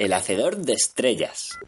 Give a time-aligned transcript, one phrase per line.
[0.00, 1.58] El hacedor de estrellas.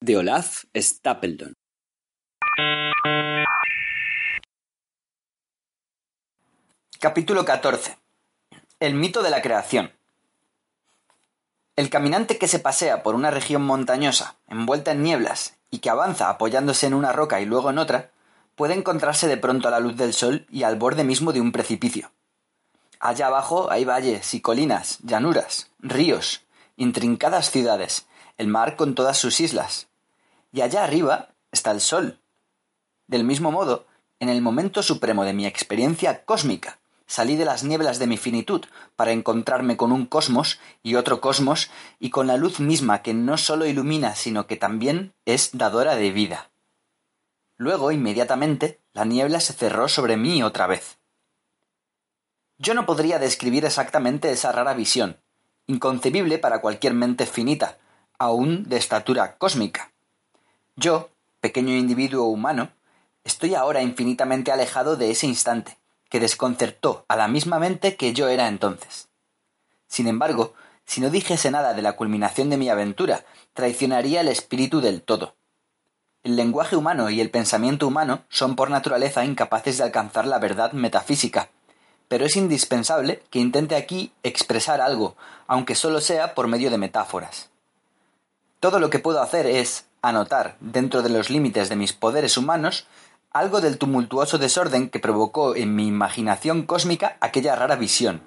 [0.00, 1.52] De Olaf Stapledon.
[6.98, 7.98] Capítulo 14.
[8.80, 9.92] El mito de la creación.
[11.76, 16.30] El caminante que se pasea por una región montañosa, envuelta en nieblas, y que avanza
[16.30, 18.12] apoyándose en una roca y luego en otra,
[18.58, 21.52] puede encontrarse de pronto a la luz del sol y al borde mismo de un
[21.52, 22.10] precipicio.
[22.98, 26.42] Allá abajo hay valles y colinas, llanuras, ríos,
[26.76, 29.86] intrincadas ciudades, el mar con todas sus islas.
[30.52, 32.18] Y allá arriba está el sol.
[33.06, 33.86] Del mismo modo,
[34.18, 38.64] en el momento supremo de mi experiencia cósmica, salí de las nieblas de mi finitud
[38.96, 43.38] para encontrarme con un cosmos y otro cosmos y con la luz misma que no
[43.38, 46.50] sólo ilumina, sino que también es dadora de vida.
[47.58, 50.98] Luego, inmediatamente, la niebla se cerró sobre mí otra vez.
[52.56, 55.18] Yo no podría describir exactamente esa rara visión,
[55.66, 57.78] inconcebible para cualquier mente finita,
[58.16, 59.90] aun de estatura cósmica.
[60.76, 62.70] Yo, pequeño individuo humano,
[63.24, 68.28] estoy ahora infinitamente alejado de ese instante, que desconcertó a la misma mente que yo
[68.28, 69.08] era entonces.
[69.88, 74.80] Sin embargo, si no dijese nada de la culminación de mi aventura, traicionaría el espíritu
[74.80, 75.34] del todo.
[76.24, 80.72] El lenguaje humano y el pensamiento humano son por naturaleza incapaces de alcanzar la verdad
[80.72, 81.48] metafísica,
[82.08, 87.50] pero es indispensable que intente aquí expresar algo, aunque solo sea por medio de metáforas.
[88.60, 92.86] Todo lo que puedo hacer es anotar, dentro de los límites de mis poderes humanos,
[93.30, 98.22] algo del tumultuoso desorden que provocó en mi imaginación cósmica aquella rara visión,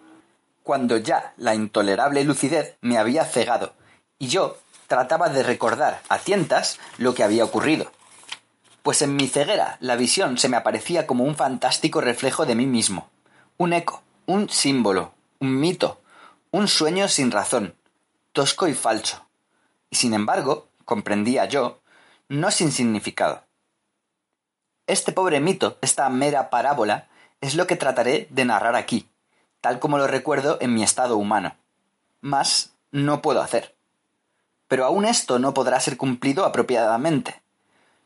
[0.63, 3.73] cuando ya la intolerable lucidez me había cegado,
[4.19, 4.57] y yo
[4.91, 7.93] trataba de recordar a tientas lo que había ocurrido.
[8.83, 12.65] Pues en mi ceguera la visión se me aparecía como un fantástico reflejo de mí
[12.65, 13.09] mismo,
[13.55, 16.01] un eco, un símbolo, un mito,
[16.51, 17.73] un sueño sin razón,
[18.33, 19.25] tosco y falso.
[19.89, 21.79] Y sin embargo, comprendía yo,
[22.27, 23.45] no sin significado.
[24.87, 27.07] Este pobre mito, esta mera parábola,
[27.39, 29.07] es lo que trataré de narrar aquí,
[29.61, 31.55] tal como lo recuerdo en mi estado humano.
[32.19, 33.73] Más no puedo hacer.
[34.71, 37.41] Pero aún esto no podrá ser cumplido apropiadamente.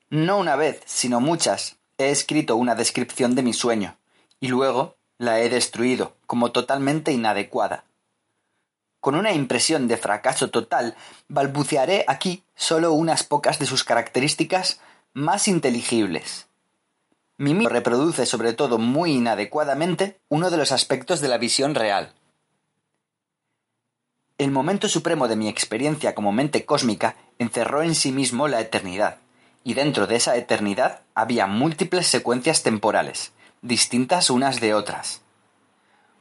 [0.10, 3.98] No una vez, sino muchas, he escrito una descripción de mi sueño,
[4.40, 7.84] y luego la he destruido como totalmente inadecuada.
[9.00, 10.96] Con una impresión de fracaso total,
[11.28, 14.80] balbucearé aquí solo unas pocas de sus características
[15.14, 16.48] más inteligibles.
[17.38, 22.16] Mi mito reproduce sobre todo muy inadecuadamente uno de los aspectos de la visión real.
[24.38, 29.20] El momento supremo de mi experiencia como mente cósmica encerró en sí mismo la eternidad,
[29.64, 33.32] y dentro de esa eternidad había múltiples secuencias temporales,
[33.62, 35.22] distintas unas de otras.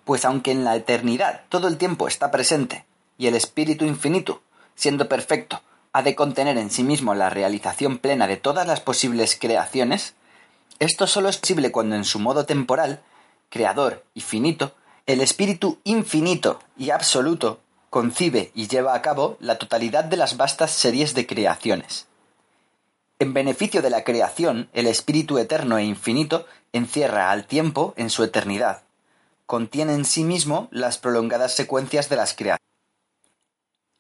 [0.05, 2.85] Pues aunque en la eternidad todo el tiempo está presente,
[3.19, 4.43] y el espíritu infinito,
[4.77, 9.37] siendo perfecto, ha de contener en sí mismo la realización plena de todas las posibles
[9.41, 10.15] creaciones,
[10.79, 13.03] esto solo es posible cuando en su modo temporal,
[13.49, 14.73] creador y finito,
[15.07, 17.61] el espíritu infinito y absoluto
[17.95, 22.09] concibe y lleva a cabo la totalidad de las vastas series de creaciones.
[23.21, 28.25] En beneficio de la creación, el espíritu eterno e infinito encierra al tiempo en su
[28.25, 28.83] eternidad,
[29.47, 32.67] contiene en sí mismo las prolongadas secuencias de las creaciones.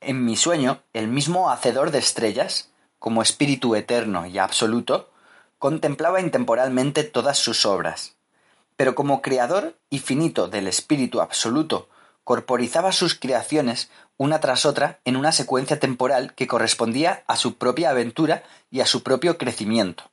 [0.00, 5.09] En mi sueño, el mismo hacedor de estrellas, como espíritu eterno y absoluto,
[5.61, 8.17] contemplaba intemporalmente todas sus obras,
[8.75, 11.88] pero como creador y finito del espíritu absoluto,
[12.25, 17.91] corporizaba sus creaciones una tras otra en una secuencia temporal que correspondía a su propia
[17.91, 20.11] aventura y a su propio crecimiento.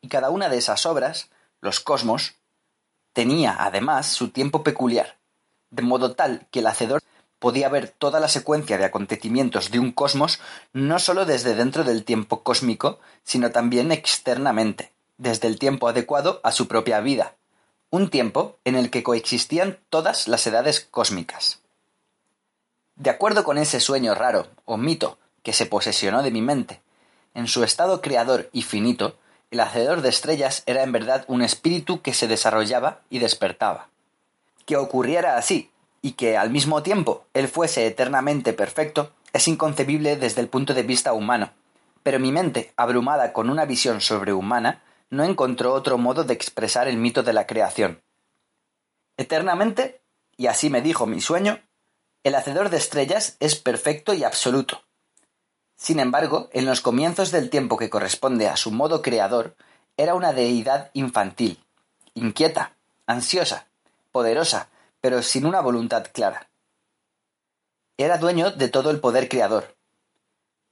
[0.00, 1.30] Y cada una de esas obras,
[1.60, 2.34] los cosmos,
[3.12, 5.18] tenía además su tiempo peculiar,
[5.70, 7.02] de modo tal que el hacedor
[7.38, 10.40] podía ver toda la secuencia de acontecimientos de un cosmos
[10.72, 16.52] no sólo desde dentro del tiempo cósmico, sino también externamente, desde el tiempo adecuado a
[16.52, 17.36] su propia vida,
[17.94, 21.60] un tiempo en el que coexistían todas las edades cósmicas.
[22.96, 26.80] De acuerdo con ese sueño raro o mito que se posesionó de mi mente,
[27.34, 29.16] en su estado creador y finito,
[29.52, 33.86] el hacedor de estrellas era en verdad un espíritu que se desarrollaba y despertaba.
[34.66, 35.70] Que ocurriera así,
[36.02, 40.82] y que al mismo tiempo él fuese eternamente perfecto, es inconcebible desde el punto de
[40.82, 41.52] vista humano,
[42.02, 46.96] pero mi mente, abrumada con una visión sobrehumana, no encontró otro modo de expresar el
[46.96, 48.02] mito de la creación.
[49.16, 50.02] Eternamente,
[50.36, 51.60] y así me dijo mi sueño,
[52.24, 54.82] el hacedor de estrellas es perfecto y absoluto.
[55.76, 59.56] Sin embargo, en los comienzos del tiempo que corresponde a su modo creador,
[59.96, 61.62] era una deidad infantil,
[62.14, 63.66] inquieta, ansiosa,
[64.10, 64.68] poderosa,
[65.00, 66.48] pero sin una voluntad clara.
[67.96, 69.76] Era dueño de todo el poder creador.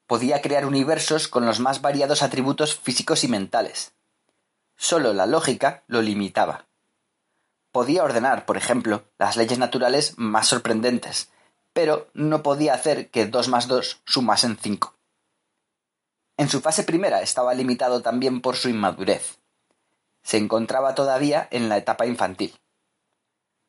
[0.06, 3.92] Podía crear universos con los más variados atributos físicos y mentales.
[4.76, 6.66] Solo la lógica lo limitaba.
[7.70, 11.30] Podía ordenar, por ejemplo, las leyes naturales más sorprendentes,
[11.72, 14.94] pero no podía hacer que dos más dos sumasen cinco.
[16.36, 19.38] En su fase primera estaba limitado también por su inmadurez.
[20.22, 22.58] Se encontraba todavía en la etapa infantil.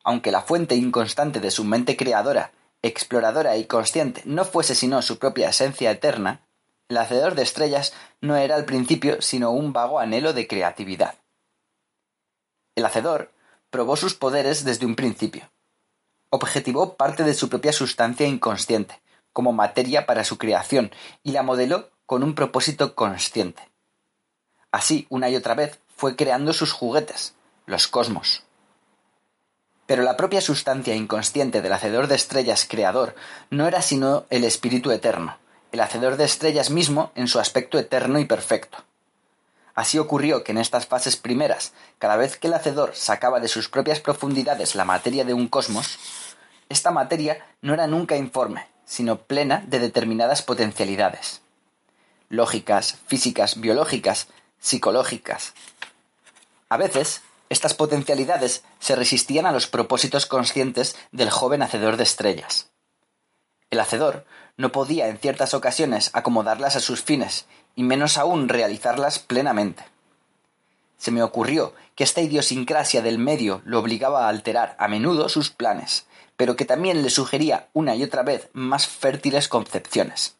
[0.02, 2.52] Aunque la fuente inconstante de su mente creadora,
[2.82, 6.46] exploradora y consciente no fuese sino su propia esencia eterna,
[6.88, 11.16] el hacedor de estrellas no era al principio sino un vago anhelo de creatividad.
[12.74, 13.32] El hacedor
[13.70, 15.50] probó sus poderes desde un principio
[16.34, 19.00] objetivó parte de su propia sustancia inconsciente,
[19.32, 20.90] como materia para su creación,
[21.22, 23.70] y la modeló con un propósito consciente.
[24.70, 27.34] Así, una y otra vez, fue creando sus juguetes,
[27.66, 28.42] los cosmos.
[29.86, 33.14] Pero la propia sustancia inconsciente del hacedor de estrellas creador
[33.50, 35.38] no era sino el espíritu eterno,
[35.74, 38.78] el hacedor de estrellas mismo en su aspecto eterno y perfecto.
[39.74, 43.68] Así ocurrió que en estas fases primeras, cada vez que el hacedor sacaba de sus
[43.68, 45.98] propias profundidades la materia de un cosmos,
[46.68, 51.42] esta materia no era nunca informe, sino plena de determinadas potencialidades.
[52.28, 54.28] Lógicas, físicas, biológicas,
[54.60, 55.54] psicológicas.
[56.68, 62.70] A veces, estas potencialidades se resistían a los propósitos conscientes del joven hacedor de estrellas.
[63.70, 64.24] El hacedor
[64.56, 69.84] no podía en ciertas ocasiones acomodarlas a sus fines y menos aún realizarlas plenamente.
[70.96, 75.50] Se me ocurrió que esta idiosincrasia del medio lo obligaba a alterar a menudo sus
[75.50, 76.06] planes,
[76.36, 80.36] pero que también le sugería una y otra vez más fértiles concepciones.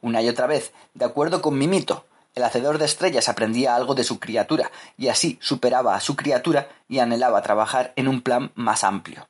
[0.00, 2.04] Una y otra vez, de acuerdo con mi mito,
[2.34, 6.68] el hacedor de estrellas aprendía algo de su criatura, y así superaba a su criatura
[6.88, 9.28] y anhelaba trabajar en un plan más amplio.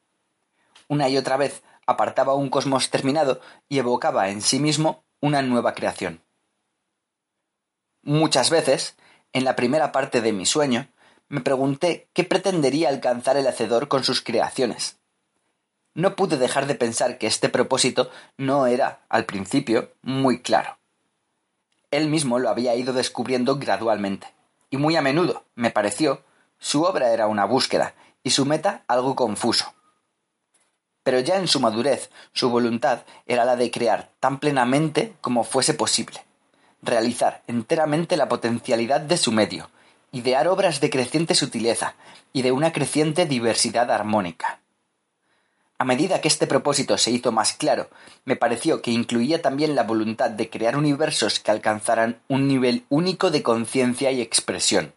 [0.89, 1.63] Una y otra vez
[1.93, 6.21] apartaba un cosmos terminado y evocaba en sí mismo una nueva creación.
[8.03, 8.97] Muchas veces,
[9.33, 10.89] en la primera parte de mi sueño,
[11.29, 14.99] me pregunté qué pretendería alcanzar el hacedor con sus creaciones.
[15.95, 20.79] No pude dejar de pensar que este propósito no era, al principio, muy claro.
[21.91, 24.27] Él mismo lo había ido descubriendo gradualmente,
[24.71, 26.23] y muy a menudo, me pareció,
[26.59, 29.75] su obra era una búsqueda y su meta algo confuso.
[31.03, 35.75] Pero ya en su madurez, su voluntad era la de crear tan plenamente como fuese
[35.75, 36.25] posible
[36.83, 39.71] realizar enteramente la potencialidad de su medio,
[40.11, 41.95] idear obras de creciente sutileza
[42.33, 44.59] y de una creciente diversidad armónica.
[45.79, 47.89] A medida que este propósito se hizo más claro,
[48.25, 53.31] me pareció que incluía también la voluntad de crear universos que alcanzaran un nivel único
[53.31, 54.93] de conciencia y expresión,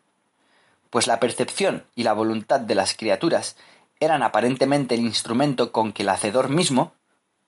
[0.90, 3.56] pues la percepción y la voluntad de las criaturas
[4.00, 6.94] eran aparentemente el instrumento con que el Hacedor mismo,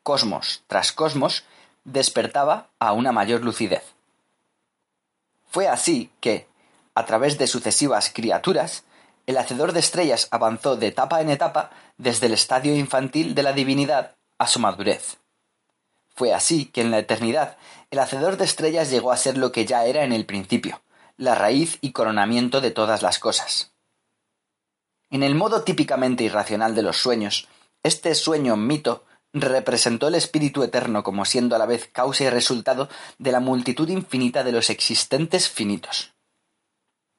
[0.04, 1.44] cosmos tras cosmos,
[1.84, 3.84] despertaba a una mayor lucidez.
[5.50, 6.48] Fue así que,
[6.96, 8.84] a través de sucesivas criaturas,
[9.25, 13.54] el hacedor de estrellas avanzó de etapa en etapa desde el estadio infantil de la
[13.54, 15.18] divinidad a su madurez.
[16.16, 17.58] Fue así que en la eternidad
[17.92, 20.82] el hacedor de estrellas llegó a ser lo que ya era en el principio,
[21.18, 23.72] la raíz y coronamiento de todas las cosas.
[25.10, 27.48] En el modo típicamente irracional de los sueños,
[27.84, 32.90] este sueño mito representó el espíritu eterno como siendo a la vez causa y resultado
[33.18, 36.14] de la multitud infinita de los existentes finitos.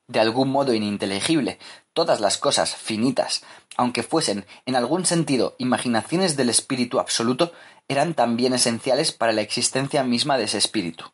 [0.07, 1.59] De algún modo ininteligible,
[1.93, 3.43] todas las cosas finitas,
[3.77, 7.53] aunque fuesen en algún sentido imaginaciones del espíritu absoluto,
[7.89, 11.05] eran también esenciales para la existencia misma de ese espíritu.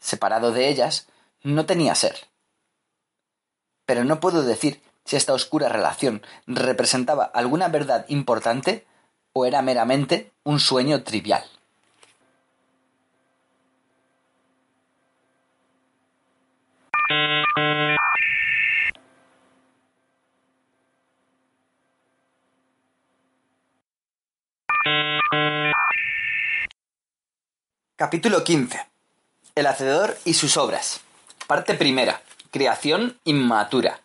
[0.00, 1.08] Separado de ellas,
[1.42, 2.16] no tenía ser.
[3.86, 8.86] Pero no puedo decir si esta oscura relación representaba alguna verdad importante
[9.32, 11.44] o era meramente un sueño trivial.
[27.96, 28.86] Capítulo 15.
[29.54, 31.00] El Hacedor y sus obras.
[31.46, 32.22] Parte primera.
[32.50, 34.03] Creación inmatura.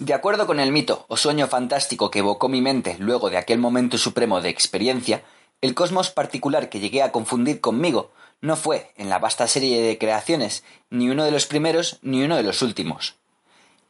[0.00, 3.58] De acuerdo con el mito o sueño fantástico que evocó mi mente luego de aquel
[3.58, 5.22] momento supremo de experiencia,
[5.60, 8.10] el cosmos particular que llegué a confundir conmigo
[8.40, 12.36] no fue, en la vasta serie de creaciones, ni uno de los primeros ni uno
[12.36, 13.14] de los últimos.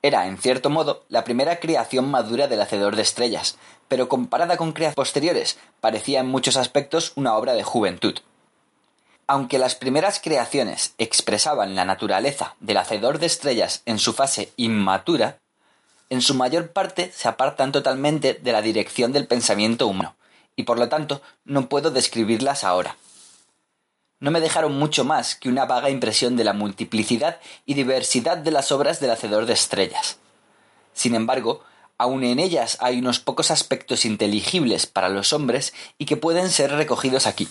[0.03, 3.57] Era, en cierto modo, la primera creación madura del Hacedor de Estrellas,
[3.89, 8.15] pero comparada con creaciones posteriores, parecía en muchos aspectos una obra de juventud.
[9.27, 15.39] Aunque las primeras creaciones expresaban la naturaleza del hacedor de estrellas en su fase inmatura,
[16.11, 20.17] en su mayor parte se apartan totalmente de la dirección del pensamiento humano,
[20.57, 22.97] y por lo tanto no puedo describirlas ahora.
[24.21, 28.51] No me dejaron mucho más que una vaga impresión de la multiplicidad y diversidad de
[28.51, 30.19] las obras del hacedor de estrellas.
[30.93, 31.63] Sin embargo,
[31.99, 36.71] aun en ellas hay unos pocos aspectos inteligibles para los hombres y que pueden ser
[36.73, 37.49] recogidos aquí.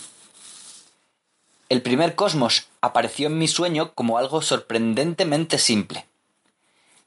[1.68, 6.06] El primer cosmos apareció en mi sueño como algo sorprendentemente simple.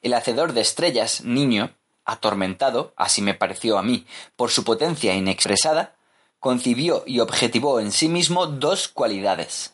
[0.07, 4.05] El hacedor de estrellas, niño, atormentado, así me pareció a mí,
[4.37, 5.97] por su potencia inexpresada,
[6.39, 9.73] concibió y objetivó en sí mismo dos cualidades.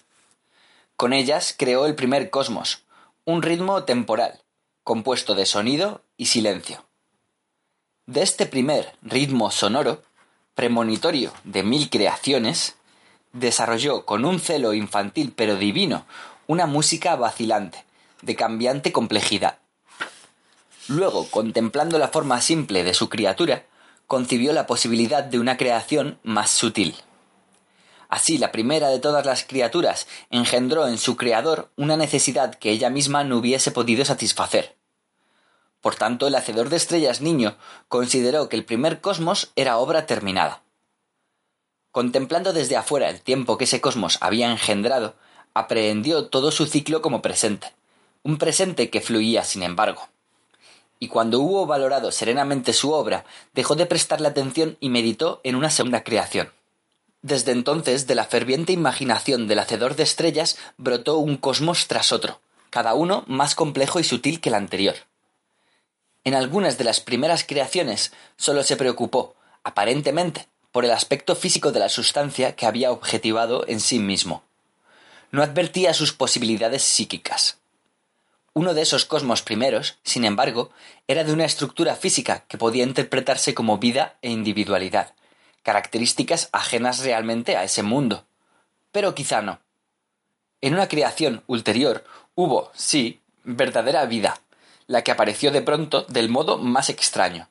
[0.95, 2.81] Con ellas creó el primer cosmos,
[3.25, 4.41] un ritmo temporal,
[4.83, 6.83] compuesto de sonido y silencio.
[8.07, 10.01] De este primer ritmo sonoro,
[10.55, 12.73] premonitorio de mil creaciones,
[13.33, 16.07] desarrolló con un celo infantil pero divino
[16.47, 17.85] una música vacilante,
[18.23, 19.59] de cambiante complejidad.
[20.87, 23.65] Luego, contemplando la forma simple de su criatura,
[24.07, 26.95] concibió la posibilidad de una creación más sutil.
[28.09, 32.89] Así, la primera de todas las criaturas engendró en su creador una necesidad que ella
[32.89, 34.75] misma no hubiese podido satisfacer.
[35.81, 40.61] Por tanto, el hacedor de estrellas niño consideró que el primer cosmos era obra terminada.
[41.91, 45.15] Contemplando desde afuera el tiempo que ese cosmos había engendrado,
[45.53, 47.73] aprehendió todo su ciclo como presente,
[48.21, 50.07] un presente que fluía sin embargo.
[51.03, 55.69] Y cuando hubo valorado serenamente su obra, dejó de prestarle atención y meditó en una
[55.69, 56.49] segunda creación.
[57.21, 62.39] Desde entonces, de la ferviente imaginación del hacedor de estrellas brotó un cosmos tras otro,
[62.69, 64.95] cada uno más complejo y sutil que el anterior.
[66.23, 71.81] En algunas de las primeras creaciones solo se preocupó, aparentemente, por el aspecto físico de
[71.81, 74.45] la sustancia que había objetivado en sí mismo.
[75.31, 77.57] No advertía sus posibilidades psíquicas.
[78.55, 80.69] Uno de esos cosmos primeros, sin embargo,
[81.07, 85.15] era de una estructura física que podía interpretarse como vida e individualidad,
[85.63, 88.25] características ajenas realmente a ese mundo.
[88.91, 89.59] Pero quizá no.
[90.61, 92.03] En una creación ulterior
[92.35, 94.39] hubo, sí, verdadera vida,
[94.85, 97.49] la que apareció de pronto del modo más extraño.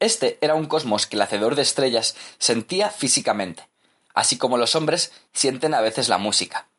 [0.00, 3.68] Este era un cosmos que el hacedor de estrellas sentía físicamente,
[4.12, 6.69] así como los hombres sienten a veces la música.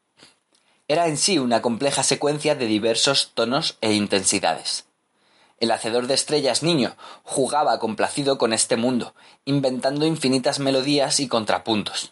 [0.92, 4.88] Era en sí una compleja secuencia de diversos tonos e intensidades.
[5.58, 12.12] El hacedor de estrellas niño jugaba complacido con este mundo, inventando infinitas melodías y contrapuntos.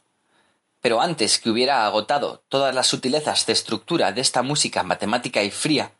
[0.80, 5.52] Pero antes que hubiera agotado todas las sutilezas de estructura de esta música matemática y
[5.52, 5.92] fría,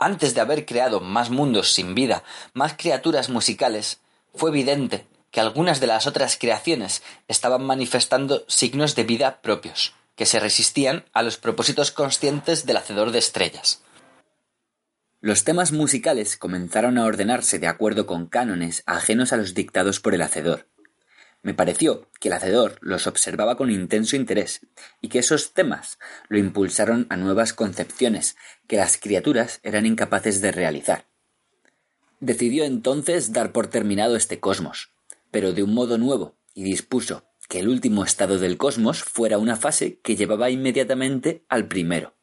[0.00, 4.00] antes de haber creado más mundos sin vida, más criaturas musicales,
[4.34, 10.26] fue evidente que algunas de las otras creaciones estaban manifestando signos de vida propios, que
[10.26, 13.82] se resistían a los propósitos conscientes del hacedor de estrellas.
[15.20, 20.14] Los temas musicales comenzaron a ordenarse de acuerdo con cánones ajenos a los dictados por
[20.14, 20.68] el hacedor.
[21.42, 24.66] Me pareció que el hacedor los observaba con intenso interés
[25.00, 30.50] y que esos temas lo impulsaron a nuevas concepciones que las criaturas eran incapaces de
[30.50, 31.06] realizar.
[32.20, 34.90] Decidió entonces dar por terminado este cosmos,
[35.30, 39.56] pero de un modo nuevo, y dispuso que el último estado del cosmos fuera una
[39.56, 42.14] fase que llevaba inmediatamente al primero.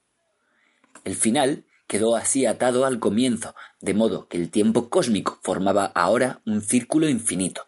[1.03, 6.41] El final quedó así atado al comienzo, de modo que el tiempo cósmico formaba ahora
[6.45, 7.67] un círculo infinito.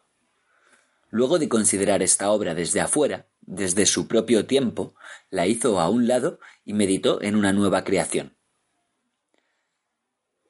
[1.09, 4.95] Luego de considerar esta obra desde afuera, desde su propio tiempo,
[5.29, 8.35] la hizo a un lado y meditó en una nueva creación.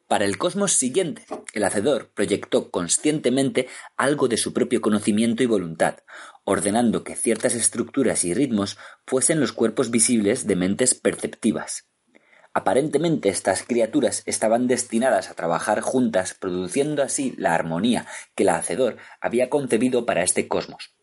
[0.07, 5.97] Para el cosmos siguiente, el Hacedor proyectó conscientemente algo de su propio conocimiento y voluntad,
[6.45, 11.89] ordenando que ciertas estructuras y ritmos fuesen los cuerpos visibles de mentes perceptivas.
[12.53, 18.95] Aparentemente estas criaturas estaban destinadas a trabajar juntas, produciendo así la armonía que el Hacedor
[19.19, 20.95] había concebido para este cosmos.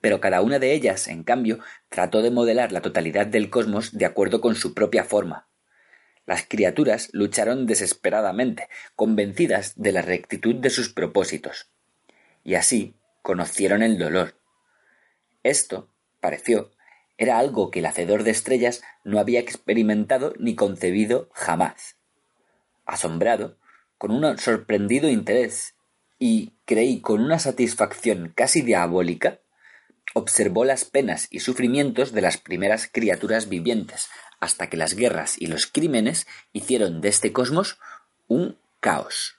[0.00, 4.04] Pero cada una de ellas, en cambio, trató de modelar la totalidad del cosmos de
[4.04, 5.48] acuerdo con su propia forma,
[6.26, 11.70] las criaturas lucharon desesperadamente, convencidas de la rectitud de sus propósitos.
[12.42, 14.40] Y así conocieron el dolor.
[15.44, 15.88] Esto,
[16.20, 16.72] pareció,
[17.16, 21.96] era algo que el hacedor de estrellas no había experimentado ni concebido jamás.
[22.86, 23.56] Asombrado,
[23.98, 25.74] con un sorprendido interés
[26.18, 29.38] y, creí, con una satisfacción casi diabólica,
[30.14, 34.08] observó las penas y sufrimientos de las primeras criaturas vivientes,
[34.40, 37.78] hasta que las guerras y los crímenes hicieron de este cosmos
[38.28, 39.36] un caos.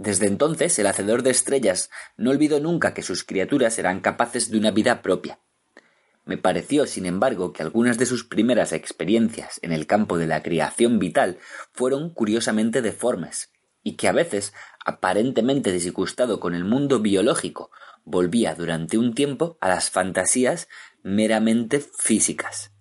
[0.00, 4.56] Desde entonces el hacedor de estrellas no olvidó nunca que sus criaturas eran capaces de
[4.56, 5.40] una vida propia.
[6.24, 10.42] Me pareció, sin embargo, que algunas de sus primeras experiencias en el campo de la
[10.42, 11.36] creación vital
[11.72, 13.52] fueron curiosamente deformes,
[13.82, 14.54] y que a veces,
[14.86, 17.70] aparentemente disgustado con el mundo biológico,
[18.04, 20.68] volvía durante un tiempo a las fantasías
[21.02, 22.72] meramente físicas.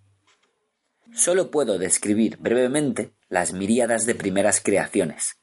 [1.13, 5.38] Solo puedo describir brevemente las miríadas de primeras creaciones.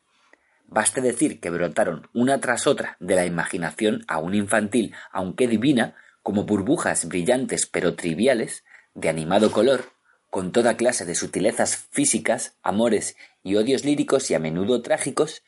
[0.68, 6.44] Baste decir que brotaron una tras otra de la imaginación aún infantil, aunque divina, como
[6.44, 9.85] burbujas brillantes pero triviales, de animado color,
[10.28, 15.42] con toda clase de sutilezas físicas, amores y odios líricos y a menudo trágicos,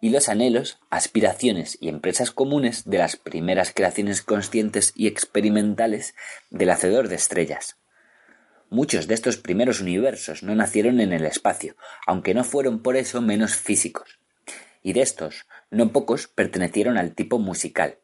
[0.00, 6.14] y los anhelos, aspiraciones y empresas comunes de las primeras creaciones conscientes y experimentales
[6.50, 7.76] del hacedor de estrellas.
[8.68, 11.76] Muchos de estos primeros universos no nacieron en el espacio,
[12.06, 14.21] aunque no fueron por eso menos físicos.
[14.82, 17.98] Y de estos, no pocos pertenecieron al tipo musical.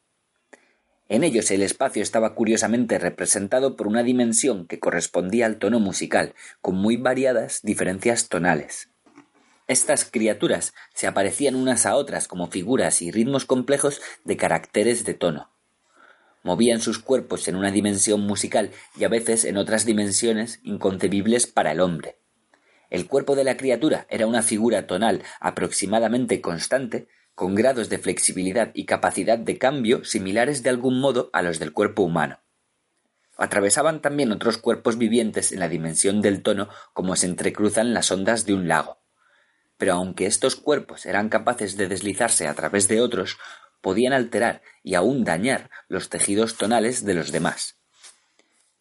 [1.08, 6.34] En ellos el espacio estaba curiosamente representado por una dimensión que correspondía al tono musical,
[6.60, 8.90] con muy variadas diferencias tonales.
[9.68, 15.14] Estas criaturas se aparecían unas a otras como figuras y ritmos complejos de caracteres de
[15.14, 15.50] tono.
[16.42, 21.72] Movían sus cuerpos en una dimensión musical y a veces en otras dimensiones inconcebibles para
[21.72, 22.18] el hombre.
[22.90, 28.70] El cuerpo de la criatura era una figura tonal aproximadamente constante, con grados de flexibilidad
[28.74, 32.40] y capacidad de cambio similares de algún modo a los del cuerpo humano.
[33.36, 38.46] Atravesaban también otros cuerpos vivientes en la dimensión del tono como se entrecruzan las ondas
[38.46, 38.98] de un lago
[39.78, 43.38] pero aunque estos cuerpos eran capaces de deslizarse a través de otros,
[43.80, 47.76] podían alterar y aún dañar los tejidos tonales de los demás.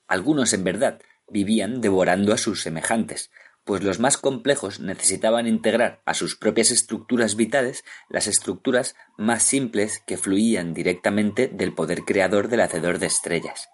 [0.08, 3.30] Algunos, en verdad, vivían devorando a sus semejantes,
[3.68, 10.02] pues los más complejos necesitaban integrar a sus propias estructuras vitales las estructuras más simples
[10.08, 13.68] que fluían directamente del poder creador del hacedor de estrellas.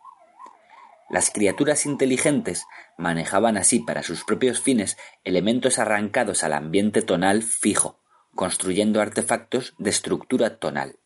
[1.11, 2.65] Las criaturas inteligentes
[2.97, 7.99] manejaban así para sus propios fines elementos arrancados al ambiente tonal fijo,
[8.33, 10.97] construyendo artefactos de estructura tonal.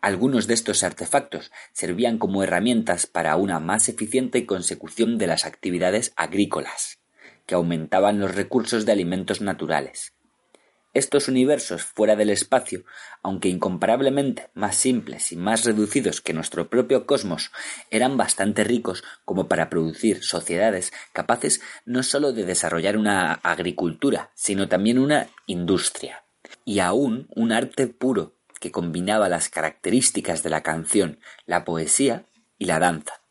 [0.00, 6.12] Algunos de estos artefactos servían como herramientas para una más eficiente consecución de las actividades
[6.14, 7.01] agrícolas,
[7.46, 10.12] que aumentaban los recursos de alimentos naturales.
[10.94, 12.84] Estos universos fuera del espacio,
[13.22, 17.50] aunque incomparablemente más simples y más reducidos que nuestro propio cosmos,
[17.90, 24.68] eran bastante ricos como para producir sociedades capaces no sólo de desarrollar una agricultura, sino
[24.68, 26.24] también una industria,
[26.66, 32.26] y aún un arte puro que combinaba las características de la canción, la poesía
[32.58, 33.22] y la danza.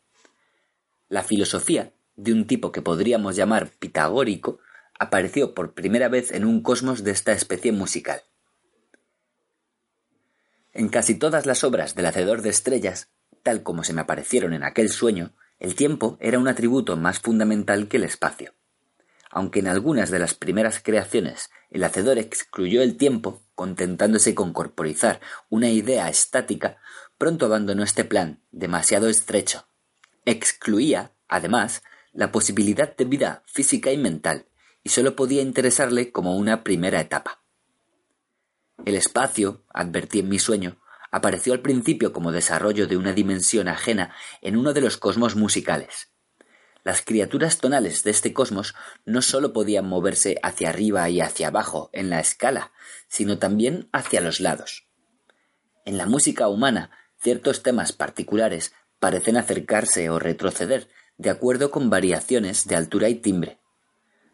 [1.08, 4.58] La filosofía, de un tipo que podríamos llamar pitagórico,
[4.98, 8.22] apareció por primera vez en un cosmos de esta especie musical.
[10.72, 13.10] En casi todas las obras del Hacedor de Estrellas,
[13.42, 17.88] tal como se me aparecieron en aquel sueño, el tiempo era un atributo más fundamental
[17.88, 18.54] que el espacio.
[19.30, 25.20] Aunque en algunas de las primeras creaciones el Hacedor excluyó el tiempo, contentándose con corporizar
[25.48, 26.78] una idea estática,
[27.16, 29.66] pronto abandonó este plan, demasiado estrecho.
[30.24, 34.46] Excluía, además, la posibilidad de vida física y mental,
[34.84, 37.42] y sólo podía interesarle como una primera etapa.
[38.84, 40.78] El espacio, advertí en mi sueño,
[41.10, 46.12] apareció al principio como desarrollo de una dimensión ajena en uno de los cosmos musicales.
[46.84, 51.90] Las criaturas tonales de este cosmos no sólo podían moverse hacia arriba y hacia abajo
[51.92, 52.72] en la escala,
[53.06, 54.88] sino también hacia los lados.
[55.84, 62.66] En la música humana, ciertos temas particulares parecen acercarse o retroceder de acuerdo con variaciones
[62.66, 63.58] de altura y timbre.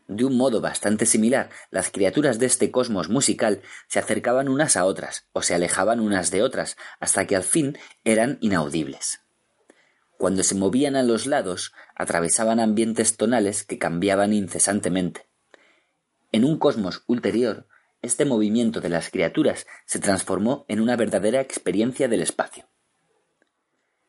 [0.09, 4.87] De un modo bastante similar, las criaturas de este cosmos musical se acercaban unas a
[4.87, 9.21] otras, o se alejaban unas de otras, hasta que al fin eran inaudibles.
[10.17, 15.29] Cuando se movían a los lados, atravesaban ambientes tonales que cambiaban incesantemente.
[16.33, 17.67] En un cosmos ulterior,
[18.01, 22.65] este movimiento de las criaturas se transformó en una verdadera experiencia del espacio.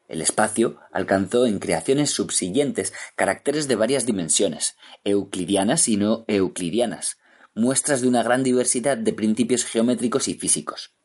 [0.09, 7.19] El espacio alcanzó en creaciones subsiguientes caracteres de varias dimensiones, euclidianas y no euclidianas,
[7.53, 10.95] muestras de una gran diversidad de principios geométricos y físicos.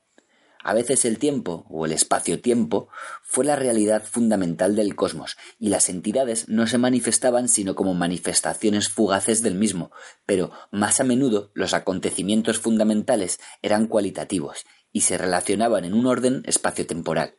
[0.66, 2.88] A veces el tiempo, o el espacio-tiempo,
[3.22, 8.88] fue la realidad fundamental del cosmos, y las entidades no se manifestaban sino como manifestaciones
[8.88, 9.92] fugaces del mismo,
[10.24, 16.42] pero más a menudo los acontecimientos fundamentales eran cualitativos, y se relacionaban en un orden
[16.46, 17.34] espacio-temporal.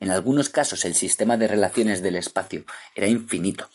[0.00, 3.68] En algunos casos el sistema de relaciones del espacio era infinito,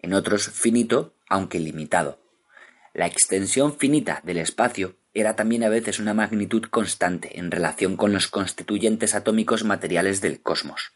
[0.00, 2.18] en otros finito, aunque limitado.
[2.94, 8.12] La extensión finita del espacio era también a veces una magnitud constante en relación con
[8.12, 10.92] los constituyentes atómicos materiales del cosmos.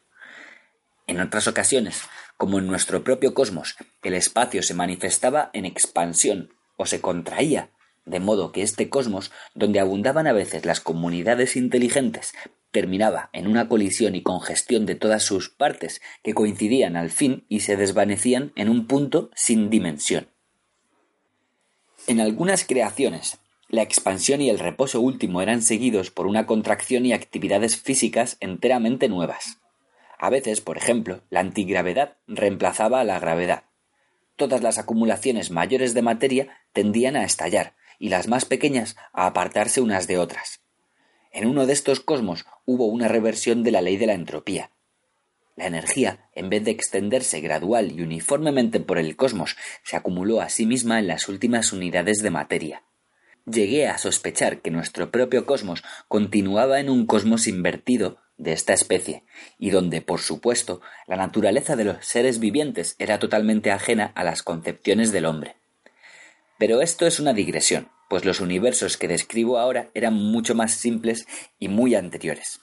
[1.07, 2.03] En otras ocasiones,
[2.37, 7.71] como en nuestro propio cosmos, el espacio se manifestaba en expansión o se contraía,
[8.05, 12.33] de modo que este cosmos, donde abundaban a veces las comunidades inteligentes,
[12.73, 17.61] terminaba en una colisión y congestión de todas sus partes que coincidían al fin y
[17.61, 20.29] se desvanecían en un punto sin dimensión.
[22.09, 27.13] En algunas creaciones, la expansión y el reposo último eran seguidos por una contracción y
[27.13, 29.59] actividades físicas enteramente nuevas.
[30.19, 33.65] A veces, por ejemplo, la antigravedad reemplazaba a la gravedad.
[34.37, 39.81] Todas las acumulaciones mayores de materia tendían a estallar y las más pequeñas a apartarse
[39.81, 40.62] unas de otras.
[41.33, 44.71] En uno de estos cosmos hubo una reversión de la ley de la entropía.
[45.57, 50.49] La energía, en vez de extenderse gradual y uniformemente por el cosmos, se acumuló a
[50.49, 52.83] sí misma en las últimas unidades de materia
[53.47, 59.25] llegué a sospechar que nuestro propio cosmos continuaba en un cosmos invertido de esta especie,
[59.59, 64.42] y donde, por supuesto, la naturaleza de los seres vivientes era totalmente ajena a las
[64.42, 65.57] concepciones del hombre.
[66.59, 71.27] Pero esto es una digresión, pues los universos que describo ahora eran mucho más simples
[71.59, 72.61] y muy anteriores.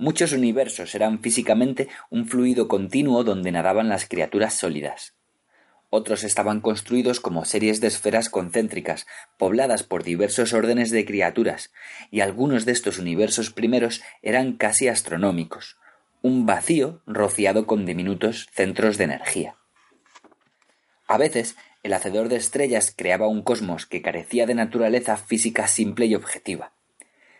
[0.00, 5.14] Muchos universos eran físicamente un fluido continuo donde nadaban las criaturas sólidas,
[5.90, 11.70] otros estaban construidos como series de esferas concéntricas, pobladas por diversos órdenes de criaturas,
[12.10, 15.76] y algunos de estos universos primeros eran casi astronómicos,
[16.20, 19.54] un vacío rociado con diminutos centros de energía.
[21.06, 21.56] A veces,
[21.88, 26.72] el hacedor de estrellas creaba un cosmos que carecía de naturaleza física simple y objetiva.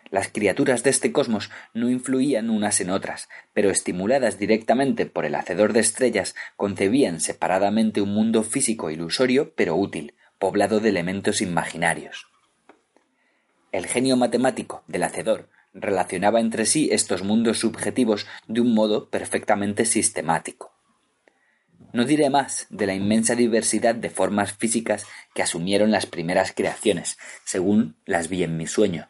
[0.09, 5.35] Las criaturas de este cosmos no influían unas en otras, pero estimuladas directamente por el
[5.35, 12.25] hacedor de estrellas, concebían separadamente un mundo físico ilusorio pero útil, poblado de elementos imaginarios.
[13.71, 19.85] El genio matemático del hacedor relacionaba entre sí estos mundos subjetivos de un modo perfectamente
[19.85, 20.78] sistemático.
[21.91, 27.17] No diré más de la inmensa diversidad de formas físicas que asumieron las primeras creaciones,
[27.45, 29.09] según las vi en mi sueño,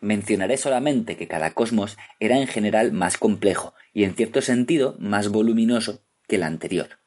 [0.00, 5.28] Mencionaré solamente que cada cosmos era en general más complejo y en cierto sentido más
[5.28, 7.00] voluminoso que el anterior.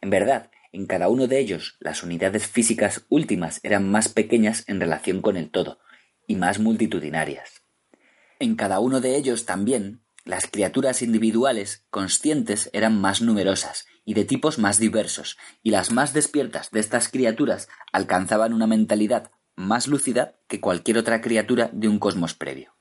[0.00, 4.80] En verdad, en cada uno de ellos las unidades físicas últimas eran más pequeñas en
[4.80, 5.80] relación con el todo
[6.26, 7.62] y más multitudinarias.
[8.38, 14.24] En cada uno de ellos también las criaturas individuales conscientes eran más numerosas y de
[14.24, 20.34] tipos más diversos, y las más despiertas de estas criaturas alcanzaban una mentalidad más lúcida
[20.48, 22.74] que cualquier otra criatura de un cosmos previo.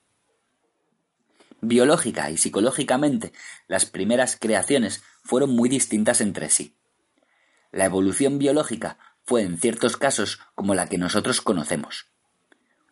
[1.61, 3.33] Biológica y psicológicamente,
[3.67, 6.75] las primeras creaciones fueron muy distintas entre sí.
[7.71, 12.07] La evolución biológica fue en ciertos casos como la que nosotros conocemos.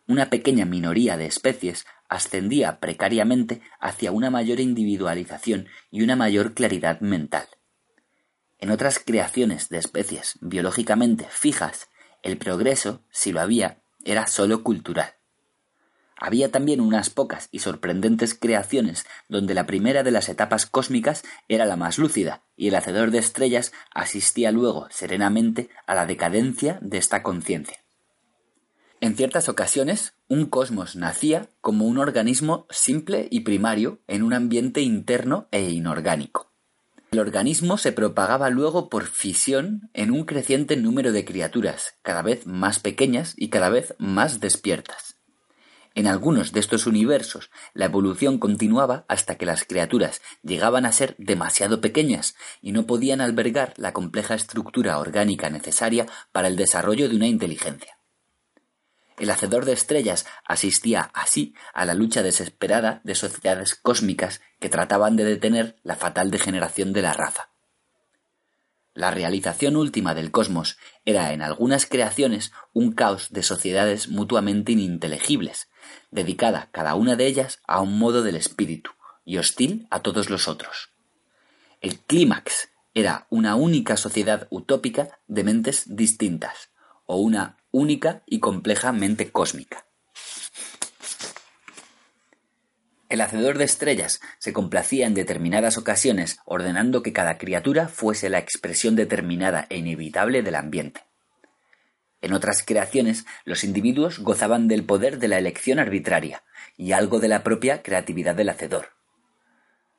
[0.06, 7.00] Una pequeña minoría de especies ascendía precariamente hacia una mayor individualización y una mayor claridad
[7.00, 7.46] mental.
[8.60, 11.88] En otras creaciones de especies biológicamente fijas
[12.22, 15.14] el progreso, si lo había, era sólo cultural.
[16.22, 21.64] Había también unas pocas y sorprendentes creaciones donde la primera de las etapas cósmicas era
[21.64, 26.98] la más lúcida y el hacedor de estrellas asistía luego serenamente a la decadencia de
[26.98, 27.78] esta conciencia.
[29.00, 34.82] En ciertas ocasiones, un cosmos nacía como un organismo simple y primario en un ambiente
[34.82, 36.49] interno e inorgánico.
[37.12, 42.46] El organismo se propagaba luego por fisión en un creciente número de criaturas, cada vez
[42.46, 45.16] más pequeñas y cada vez más despiertas.
[45.96, 51.16] En algunos de estos universos la evolución continuaba hasta que las criaturas llegaban a ser
[51.18, 57.16] demasiado pequeñas y no podían albergar la compleja estructura orgánica necesaria para el desarrollo de
[57.16, 57.99] una inteligencia.
[59.20, 65.14] El hacedor de estrellas asistía así a la lucha desesperada de sociedades cósmicas que trataban
[65.16, 67.50] de detener la fatal degeneración de la raza.
[68.94, 75.68] La realización última del cosmos era en algunas creaciones un caos de sociedades mutuamente ininteligibles,
[76.10, 78.92] dedicada cada una de ellas a un modo del espíritu
[79.26, 80.94] y hostil a todos los otros.
[81.82, 86.70] El clímax era una única sociedad utópica de mentes distintas,
[87.04, 89.86] o una única y compleja mente cósmica.
[93.08, 98.38] El hacedor de estrellas se complacía en determinadas ocasiones ordenando que cada criatura fuese la
[98.38, 101.02] expresión determinada e inevitable del ambiente.
[102.22, 106.44] En otras creaciones, los individuos gozaban del poder de la elección arbitraria
[106.76, 108.90] y algo de la propia creatividad del hacedor.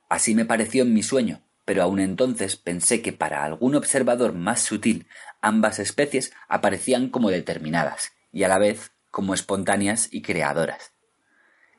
[0.08, 4.62] Así me pareció en mi sueño, pero aun entonces pensé que para algún observador más
[4.62, 5.08] sutil
[5.42, 10.94] ambas especies aparecían como determinadas y a la vez como espontáneas y creadoras.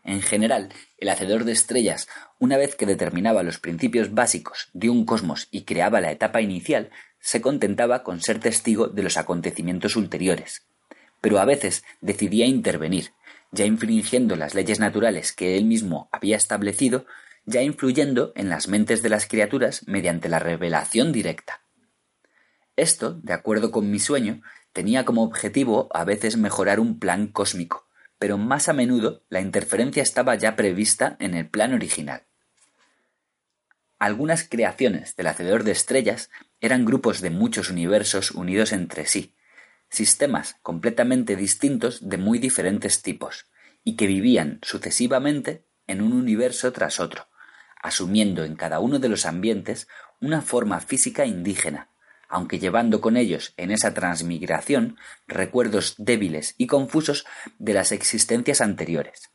[0.04, 5.04] En general, el hacedor de estrellas, una vez que determinaba los principios básicos de un
[5.04, 6.90] cosmos y creaba la etapa inicial,
[7.20, 10.66] se contentaba con ser testigo de los acontecimientos ulteriores.
[11.20, 13.12] Pero a veces decidía intervenir,
[13.52, 17.06] ya infringiendo las leyes naturales que él mismo había establecido,
[17.44, 21.62] ya influyendo en las mentes de las criaturas mediante la revelación directa.
[22.76, 27.88] Esto, de acuerdo con mi sueño, tenía como objetivo a veces mejorar un plan cósmico,
[28.18, 32.24] pero más a menudo la interferencia estaba ya prevista en el plan original.
[33.98, 39.34] Algunas creaciones del Hacedor de Estrellas eran grupos de muchos universos unidos entre sí,
[39.88, 43.46] sistemas completamente distintos de muy diferentes tipos,
[43.84, 47.28] y que vivían sucesivamente en un universo tras otro,
[47.82, 49.88] asumiendo en cada uno de los ambientes
[50.20, 51.90] una forma física indígena,
[52.28, 57.26] aunque llevando con ellos en esa transmigración recuerdos débiles y confusos
[57.58, 59.30] de las existencias anteriores.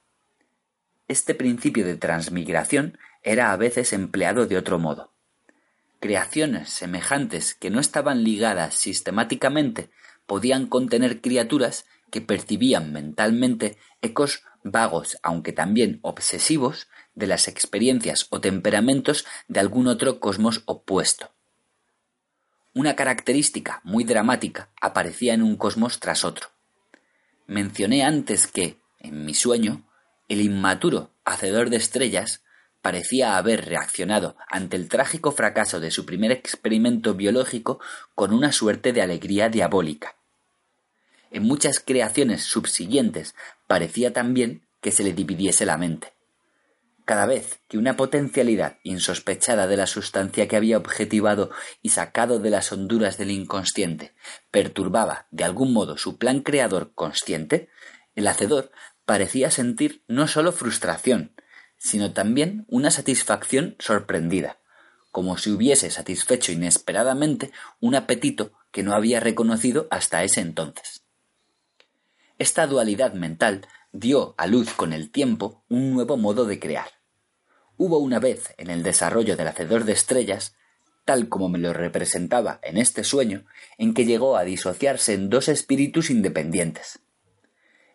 [1.08, 5.14] Este principio de transmigración era a veces empleado de otro modo.
[6.00, 9.90] Creaciones semejantes que no estaban ligadas sistemáticamente
[10.26, 18.40] podían contener criaturas que percibían mentalmente ecos vagos, aunque también obsesivos, de las experiencias o
[18.40, 21.32] temperamentos de algún otro cosmos opuesto.
[22.76, 26.50] Una característica muy dramática aparecía en un cosmos tras otro.
[27.48, 29.84] Mencioné antes que, en mi sueño,
[30.28, 32.44] el inmaturo hacedor de estrellas
[32.84, 37.80] parecía haber reaccionado ante el trágico fracaso de su primer experimento biológico
[38.14, 40.16] con una suerte de alegría diabólica.
[41.32, 43.34] En muchas creaciones subsiguientes
[43.66, 46.17] parecía también que se le dividiese la mente.
[47.08, 52.50] Cada vez que una potencialidad insospechada de la sustancia que había objetivado y sacado de
[52.50, 54.14] las honduras del inconsciente
[54.52, 57.70] perturbaba de algún modo su plan creador consciente,
[58.16, 58.74] el hacedor
[59.06, 61.34] parecía sentir no sólo frustración,
[61.78, 64.60] sino también una satisfacción sorprendida,
[65.10, 71.06] como si hubiese satisfecho inesperadamente un apetito que no había reconocido hasta ese entonces.
[72.38, 76.97] Esta dualidad mental dio a luz con el tiempo un nuevo modo de crear.
[77.80, 80.56] Hubo una vez en el desarrollo del Hacedor de Estrellas,
[81.06, 83.46] tal como me lo representaba en este sueño,
[83.78, 87.00] en que llegó a disociarse en dos espíritus independientes.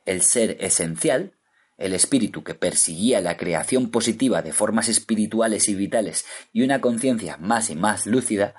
[0.07, 1.35] El ser esencial,
[1.79, 7.37] el espíritu que persiguía la creación positiva de formas espirituales y vitales y una conciencia
[7.39, 8.55] más y más lúcida,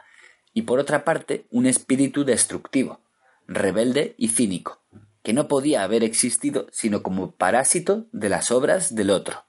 [0.54, 3.00] y por otra parte un espíritu destructivo,
[3.48, 4.82] rebelde y cínico,
[5.24, 9.46] que no podía haber existido sino como parásito de las obras del otro.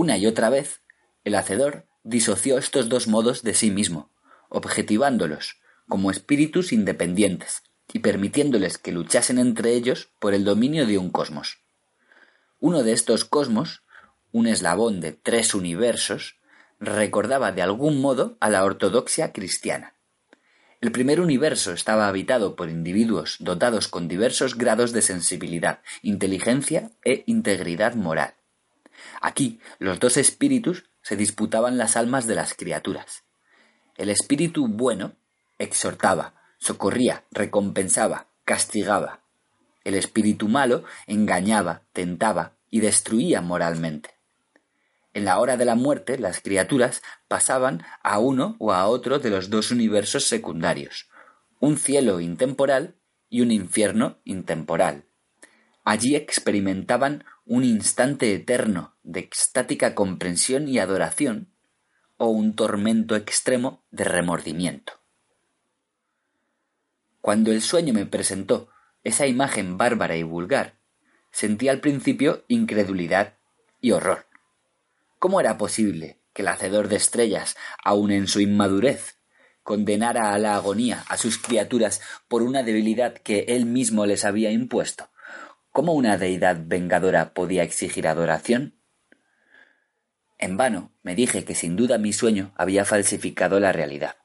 [0.00, 0.80] Una y otra vez,
[1.24, 4.12] el hacedor disoció estos dos modos de sí mismo,
[4.48, 5.56] objetivándolos
[5.88, 11.58] como espíritus independientes y permitiéndoles que luchasen entre ellos por el dominio de un cosmos.
[12.60, 13.82] Uno de estos cosmos,
[14.30, 16.36] un eslabón de tres universos,
[16.78, 19.94] recordaba de algún modo a la ortodoxia cristiana.
[20.80, 27.24] El primer universo estaba habitado por individuos dotados con diversos grados de sensibilidad, inteligencia e
[27.26, 28.37] integridad moral.
[29.20, 33.24] Aquí los dos espíritus se disputaban las almas de las criaturas.
[33.96, 35.16] El espíritu bueno
[35.58, 39.20] exhortaba, socorría, recompensaba, castigaba.
[39.84, 44.10] El espíritu malo engañaba, tentaba y destruía moralmente.
[45.14, 49.30] En la hora de la muerte las criaturas pasaban a uno o a otro de
[49.30, 51.08] los dos universos secundarios,
[51.60, 52.94] un cielo intemporal
[53.28, 55.04] y un infierno intemporal.
[55.84, 61.48] Allí experimentaban un instante eterno de extática comprensión y adoración,
[62.18, 65.00] o un tormento extremo de remordimiento.
[67.22, 68.68] Cuando el sueño me presentó
[69.02, 70.74] esa imagen bárbara y vulgar,
[71.30, 73.38] sentí al principio incredulidad
[73.80, 74.26] y horror.
[75.18, 79.16] ¿Cómo era posible que el hacedor de estrellas, aun en su inmadurez,
[79.62, 84.50] condenara a la agonía a sus criaturas por una debilidad que él mismo les había
[84.50, 85.08] impuesto?
[85.72, 88.74] ¿Cómo una deidad vengadora podía exigir adoración?
[90.38, 94.16] En vano me dije que sin duda mi sueño había falsificado la realidad.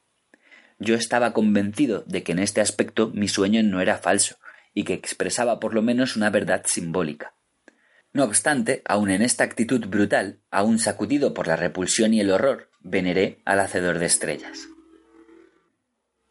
[0.80, 4.38] Yo estaba convencido de que en este aspecto mi sueño no era falso
[4.74, 7.34] y que expresaba por lo menos una verdad simbólica.
[8.12, 12.70] No obstante, aun en esta actitud brutal, aun sacudido por la repulsión y el horror,
[12.82, 14.68] veneré al hacedor de estrellas.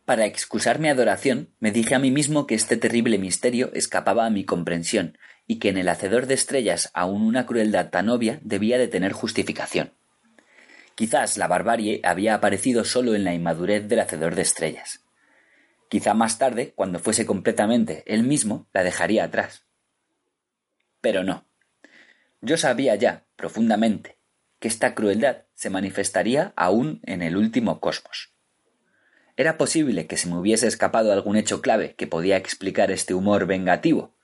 [0.05, 4.31] Para excusar mi adoración, me dije a mí mismo que este terrible misterio escapaba a
[4.31, 8.79] mi comprensión, y que en el hacedor de estrellas aun una crueldad tan obvia debía
[8.79, 9.93] de tener justificación.
[10.95, 15.05] Quizás la barbarie había aparecido sólo en la inmadurez del hacedor de estrellas.
[15.89, 19.65] Quizá más tarde, cuando fuese completamente él mismo, la dejaría atrás.
[21.01, 21.47] Pero no.
[22.41, 24.19] Yo sabía ya, profundamente,
[24.59, 28.32] que esta crueldad se manifestaría aún en el último cosmos.
[29.37, 33.47] Era posible que se me hubiese escapado algún hecho clave que podía explicar este humor
[33.47, 34.15] vengativo.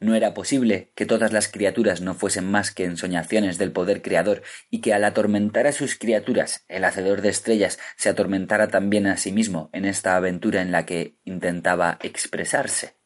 [0.00, 4.42] No era posible que todas las criaturas no fuesen más que ensoñaciones del poder creador
[4.68, 9.16] y que al atormentar a sus criaturas el hacedor de estrellas se atormentara también a
[9.16, 12.96] sí mismo en esta aventura en la que intentaba expresarse.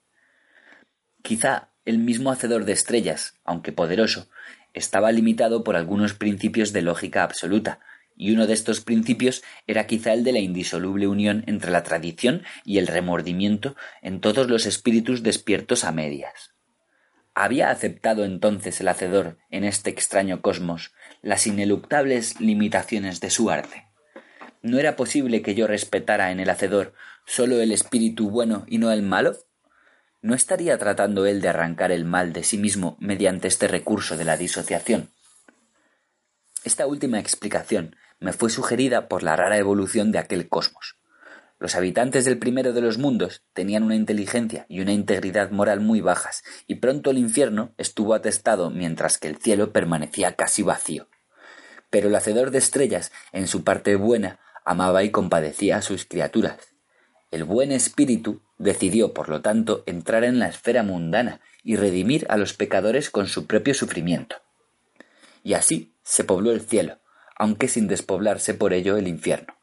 [1.22, 4.29] Quizá el mismo hacedor de estrellas, aunque poderoso,
[4.74, 7.81] estaba limitado por algunos principios de lógica absoluta,
[8.18, 12.42] y uno de estos principios era quizá el de la indisoluble unión entre la tradición
[12.64, 16.52] y el remordimiento en todos los espíritus despiertos a medias.
[17.35, 23.87] ¿Había aceptado entonces el Hacedor en este extraño cosmos las ineluctables limitaciones de su arte?
[24.61, 28.90] ¿No era posible que yo respetara en el Hacedor sólo el espíritu bueno y no
[28.90, 29.37] el malo?
[30.20, 34.24] ¿No estaría tratando él de arrancar el mal de sí mismo mediante este recurso de
[34.24, 35.11] la disociación?
[36.64, 40.96] Esta última explicación me fue sugerida por la rara evolución de aquel cosmos.
[41.61, 46.00] Los habitantes del primero de los mundos tenían una inteligencia y una integridad moral muy
[46.00, 51.09] bajas, y pronto el infierno estuvo atestado mientras que el cielo permanecía casi vacío.
[51.90, 56.59] Pero el hacedor de estrellas, en su parte buena, amaba y compadecía a sus criaturas.
[57.31, 62.37] El buen espíritu decidió, por lo tanto, entrar en la esfera mundana y redimir a
[62.37, 64.37] los pecadores con su propio sufrimiento.
[65.42, 67.00] Y así se pobló el cielo,
[67.38, 69.55] aunque sin despoblarse por ello el infierno.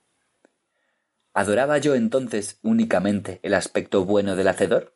[1.34, 4.96] ¿Adoraba yo entonces únicamente el aspecto bueno del Hacedor?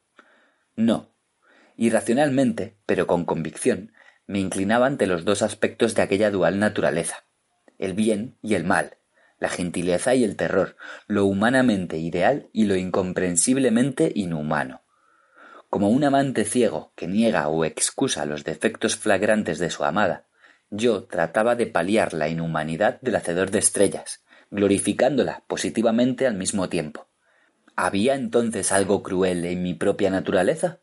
[0.78, 1.14] No.
[1.76, 3.92] Irracionalmente, pero con convicción,
[4.26, 7.26] me inclinaba ante los dos aspectos de aquella dual naturaleza,
[7.78, 8.98] el bien y el mal,
[9.40, 14.84] la gentileza y el terror, lo humanamente ideal y lo incomprensiblemente inhumano.
[15.70, 20.29] Como un amante ciego que niega o excusa los defectos flagrantes de su amada,
[20.72, 27.08] yo trataba de paliar la inhumanidad del hacedor de estrellas, glorificándola positivamente al mismo tiempo.
[27.76, 30.80] ¿Había entonces algo cruel en mi propia naturaleza?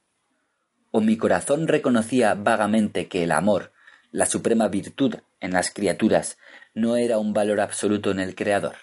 [0.90, 3.72] ¿O mi corazón reconocía vagamente que el amor,
[4.12, 6.38] la suprema virtud en las criaturas,
[6.74, 8.76] no era un valor absoluto en el Creador?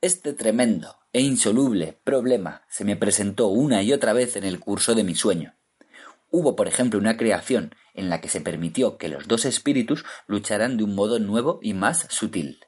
[0.00, 4.94] Este tremendo e insoluble problema se me presentó una y otra vez en el curso
[4.94, 5.54] de mi sueño.
[6.36, 10.76] Hubo, por ejemplo, una creación en la que se permitió que los dos espíritus lucharan
[10.76, 12.58] de un modo nuevo y más sutil.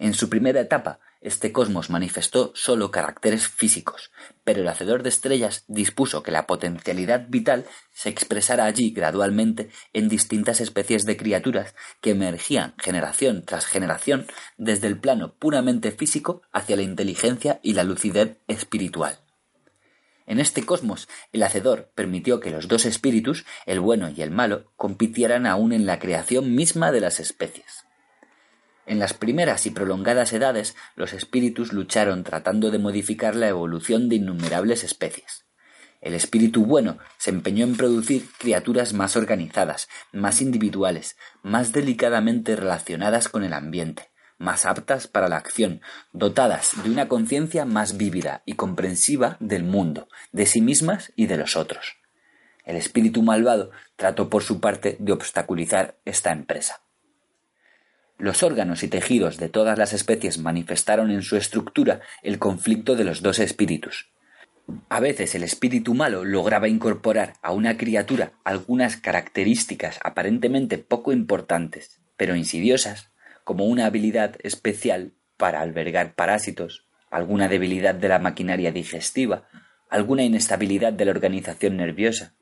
[0.00, 4.10] En su primera etapa, este cosmos manifestó sólo caracteres físicos,
[4.42, 10.08] pero el Hacedor de Estrellas dispuso que la potencialidad vital se expresara allí gradualmente en
[10.08, 16.74] distintas especies de criaturas que emergían generación tras generación desde el plano puramente físico hacia
[16.74, 19.25] la inteligencia y la lucidez espiritual.
[20.26, 24.72] En este cosmos, el Hacedor permitió que los dos espíritus, el bueno y el malo,
[24.76, 27.84] compitieran aún en la creación misma de las especies.
[28.86, 34.16] En las primeras y prolongadas edades, los espíritus lucharon tratando de modificar la evolución de
[34.16, 35.44] innumerables especies.
[36.00, 43.28] El espíritu bueno se empeñó en producir criaturas más organizadas, más individuales, más delicadamente relacionadas
[43.28, 45.80] con el ambiente, más aptas para la acción,
[46.12, 51.36] dotadas de una conciencia más vívida y comprensiva del mundo, de sí mismas y de
[51.36, 51.96] los otros.
[52.64, 56.82] El espíritu malvado trató por su parte de obstaculizar esta empresa.
[58.18, 63.04] Los órganos y tejidos de todas las especies manifestaron en su estructura el conflicto de
[63.04, 64.10] los dos espíritus.
[64.88, 72.00] A veces el espíritu malo lograba incorporar a una criatura algunas características aparentemente poco importantes,
[72.16, 73.10] pero insidiosas,
[73.46, 79.46] como una habilidad especial para albergar parásitos, alguna debilidad de la maquinaria digestiva,
[79.88, 82.34] alguna inestabilidad de la organización nerviosa.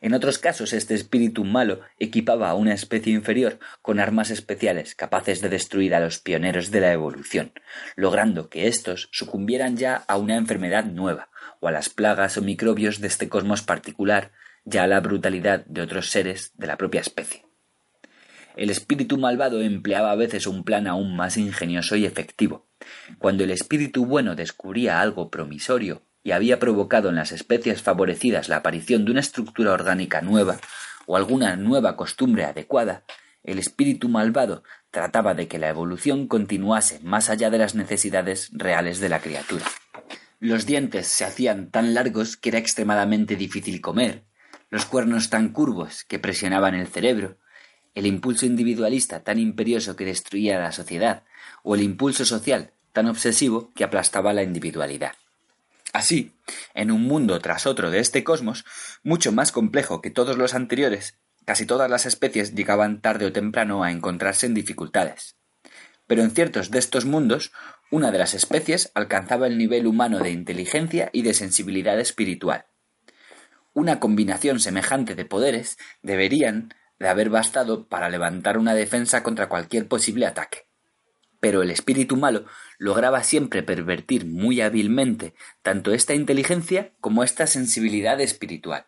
[0.00, 5.40] En otros casos, este espíritu malo equipaba a una especie inferior con armas especiales capaces
[5.40, 7.50] de destruir a los pioneros de la evolución,
[7.96, 11.28] logrando que éstos sucumbieran ya a una enfermedad nueva,
[11.58, 14.30] o a las plagas o microbios de este cosmos particular,
[14.64, 17.47] ya a la brutalidad de otros seres de la propia especie.
[18.58, 22.66] El espíritu malvado empleaba a veces un plan aún más ingenioso y efectivo.
[23.18, 28.56] Cuando el espíritu bueno descubría algo promisorio y había provocado en las especies favorecidas la
[28.56, 30.58] aparición de una estructura orgánica nueva
[31.06, 33.04] o alguna nueva costumbre adecuada,
[33.44, 38.98] el espíritu malvado trataba de que la evolución continuase más allá de las necesidades reales
[38.98, 39.66] de la criatura.
[40.40, 44.24] Los dientes se hacían tan largos que era extremadamente difícil comer,
[44.68, 47.38] los cuernos tan curvos que presionaban el cerebro,
[47.98, 51.24] el impulso individualista tan imperioso que destruía la sociedad,
[51.64, 55.14] o el impulso social tan obsesivo que aplastaba la individualidad.
[55.92, 56.32] Así,
[56.74, 58.64] en un mundo tras otro de este cosmos,
[59.02, 63.82] mucho más complejo que todos los anteriores, casi todas las especies llegaban tarde o temprano
[63.82, 65.34] a encontrarse en dificultades.
[66.06, 67.50] Pero en ciertos de estos mundos,
[67.90, 72.66] una de las especies alcanzaba el nivel humano de inteligencia y de sensibilidad espiritual.
[73.74, 79.88] Una combinación semejante de poderes deberían de haber bastado para levantar una defensa contra cualquier
[79.88, 80.66] posible ataque.
[81.40, 82.44] Pero el espíritu malo
[82.78, 88.86] lograba siempre pervertir muy hábilmente tanto esta inteligencia como esta sensibilidad espiritual.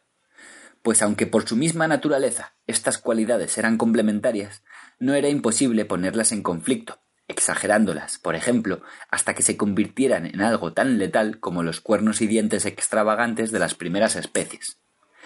[0.83, 4.63] Pues aunque por su misma naturaleza estas cualidades eran complementarias,
[4.99, 10.73] no era imposible ponerlas en conflicto, exagerándolas, por ejemplo, hasta que se convirtieran en algo
[10.73, 14.79] tan letal como los cuernos y dientes extravagantes de las primeras especies.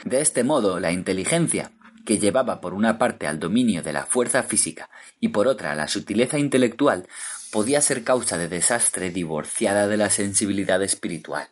[0.05, 1.72] De este modo, la inteligencia,
[2.05, 4.90] que llevaba por una parte al dominio de la fuerza física
[5.20, 7.07] y por otra a la sutileza intelectual,
[7.50, 11.48] podía ser causa de desastre divorciada de la sensibilidad espiritual.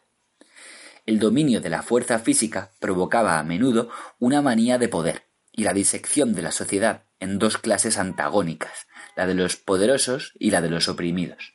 [1.07, 3.88] El dominio de la fuerza física provocaba a menudo
[4.18, 8.86] una manía de poder y la disección de la sociedad en dos clases antagónicas,
[9.16, 11.55] la de los poderosos y la de los oprimidos.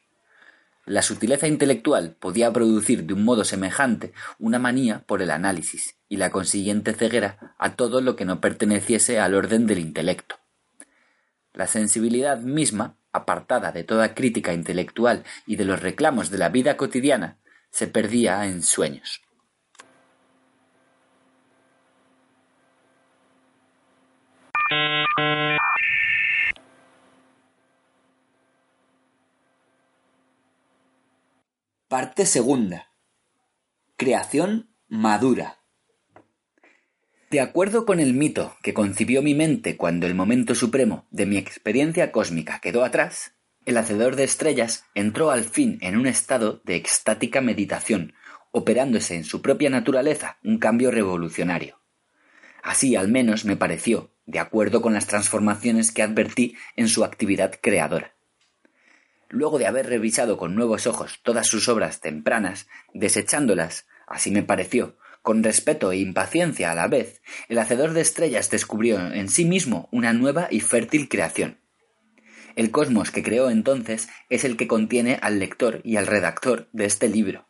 [0.88, 6.16] La sutileza intelectual podía producir de un modo semejante una manía por el análisis y
[6.16, 10.38] la consiguiente ceguera a todo lo que no perteneciese al orden del intelecto.
[11.54, 16.78] La sensibilidad misma, apartada de toda crítica intelectual y de los reclamos de la vida
[16.78, 17.38] cotidiana,
[17.70, 19.22] se perdía en sueños.
[31.90, 32.92] Parte segunda.
[33.96, 35.60] Creación madura.
[37.32, 41.38] De acuerdo con el mito que concibió mi mente cuando el momento supremo de mi
[41.38, 43.36] experiencia cósmica quedó atrás,
[43.66, 48.14] el hacedor de estrellas entró al fin en un estado de extática meditación,
[48.52, 51.80] operándose en su propia naturaleza un cambio revolucionario.
[52.64, 57.58] Así al menos me pareció, de acuerdo con las transformaciones que advertí en su actividad
[57.62, 58.17] creadora.
[59.30, 64.98] Luego de haber revisado con nuevos ojos todas sus obras tempranas, desechándolas, así me pareció,
[65.22, 69.90] con respeto e impaciencia a la vez, el hacedor de estrellas descubrió en sí mismo
[69.92, 71.60] una nueva y fértil creación.
[72.56, 76.86] El cosmos que creó entonces es el que contiene al lector y al redactor de
[76.86, 77.46] este libro.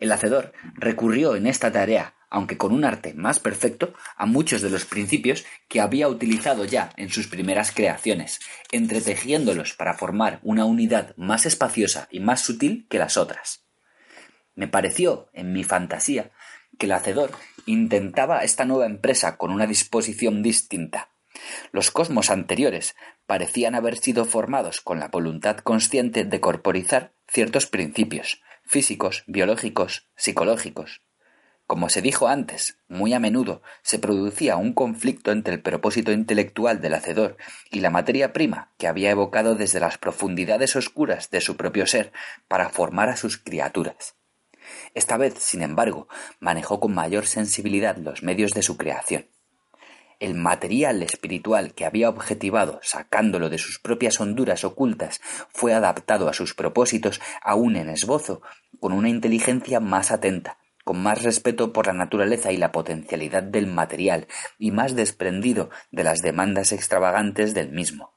[0.00, 4.70] El hacedor recurrió en esta tarea aunque con un arte más perfecto, a muchos de
[4.70, 8.40] los principios que había utilizado ya en sus primeras creaciones,
[8.72, 13.64] entretejiéndolos para formar una unidad más espaciosa y más sutil que las otras.
[14.54, 16.30] Me pareció, en mi fantasía,
[16.78, 17.32] que el hacedor
[17.66, 21.10] intentaba esta nueva empresa con una disposición distinta.
[21.72, 22.96] Los cosmos anteriores
[23.26, 31.02] parecían haber sido formados con la voluntad consciente de corporizar ciertos principios, físicos, biológicos, psicológicos,
[31.66, 36.80] como se dijo antes, muy a menudo se producía un conflicto entre el propósito intelectual
[36.80, 37.36] del hacedor
[37.72, 42.12] y la materia prima que había evocado desde las profundidades oscuras de su propio ser
[42.46, 44.14] para formar a sus criaturas.
[44.94, 46.08] Esta vez, sin embargo,
[46.38, 49.26] manejó con mayor sensibilidad los medios de su creación.
[50.20, 56.32] El material espiritual que había objetivado sacándolo de sus propias honduras ocultas fue adaptado a
[56.32, 58.40] sus propósitos aún en esbozo,
[58.80, 63.66] con una inteligencia más atenta, con más respeto por la naturaleza y la potencialidad del
[63.66, 68.14] material y más desprendido de las demandas extravagantes del mismo.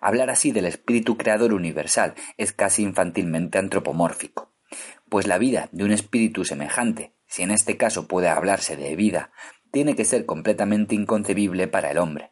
[0.00, 4.54] Hablar así del espíritu creador universal es casi infantilmente antropomórfico,
[5.08, 9.32] pues la vida de un espíritu semejante, si en este caso puede hablarse de vida,
[9.72, 12.30] tiene que ser completamente inconcebible para el hombre.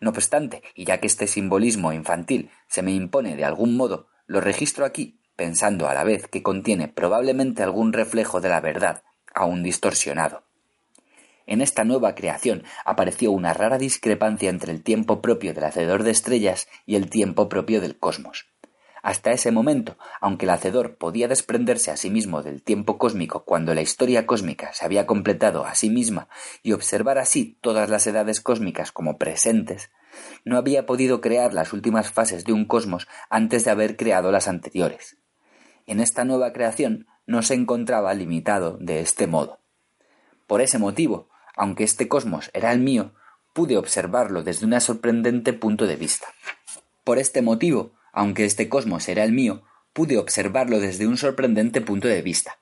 [0.00, 4.40] No obstante, y ya que este simbolismo infantil se me impone de algún modo, lo
[4.40, 9.02] registro aquí pensando a la vez que contiene probablemente algún reflejo de la verdad,
[9.34, 10.44] aún distorsionado.
[11.48, 16.12] En esta nueva creación apareció una rara discrepancia entre el tiempo propio del hacedor de
[16.12, 18.46] estrellas y el tiempo propio del cosmos.
[19.02, 23.74] Hasta ese momento, aunque el hacedor podía desprenderse a sí mismo del tiempo cósmico cuando
[23.74, 26.28] la historia cósmica se había completado a sí misma
[26.62, 29.90] y observar así todas las edades cósmicas como presentes,
[30.44, 34.46] no había podido crear las últimas fases de un cosmos antes de haber creado las
[34.46, 35.16] anteriores.
[35.92, 39.58] En esta nueva creación no se encontraba limitado de este modo.
[40.46, 43.12] Por ese motivo, aunque este cosmos era el mío,
[43.52, 46.28] pude observarlo desde un sorprendente punto de vista.
[47.04, 52.08] Por este motivo, aunque este cosmos era el mío, pude observarlo desde un sorprendente punto
[52.08, 52.58] de vista.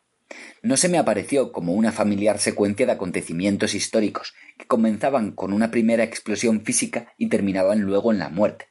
[0.60, 5.70] No se me apareció como una familiar secuencia de acontecimientos históricos que comenzaban con una
[5.70, 8.70] primera explosión física y terminaban luego en la muerte.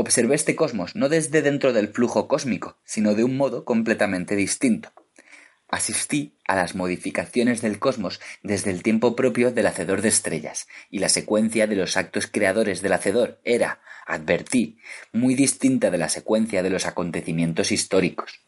[0.00, 4.92] Observé este cosmos no desde dentro del flujo cósmico, sino de un modo completamente distinto.
[5.66, 11.00] Asistí a las modificaciones del cosmos desde el tiempo propio del hacedor de estrellas, y
[11.00, 14.78] la secuencia de los actos creadores del hacedor era, advertí,
[15.12, 18.46] muy distinta de la secuencia de los acontecimientos históricos.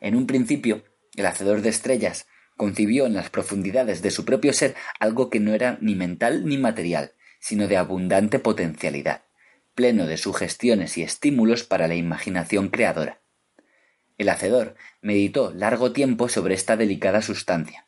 [0.00, 0.84] En un principio,
[1.16, 5.54] el hacedor de estrellas concibió en las profundidades de su propio ser algo que no
[5.54, 9.24] era ni mental ni material, sino de abundante potencialidad,
[9.74, 13.20] pleno de sugestiones y estímulos para la imaginación creadora.
[14.18, 17.86] El hacedor meditó largo tiempo sobre esta delicada sustancia,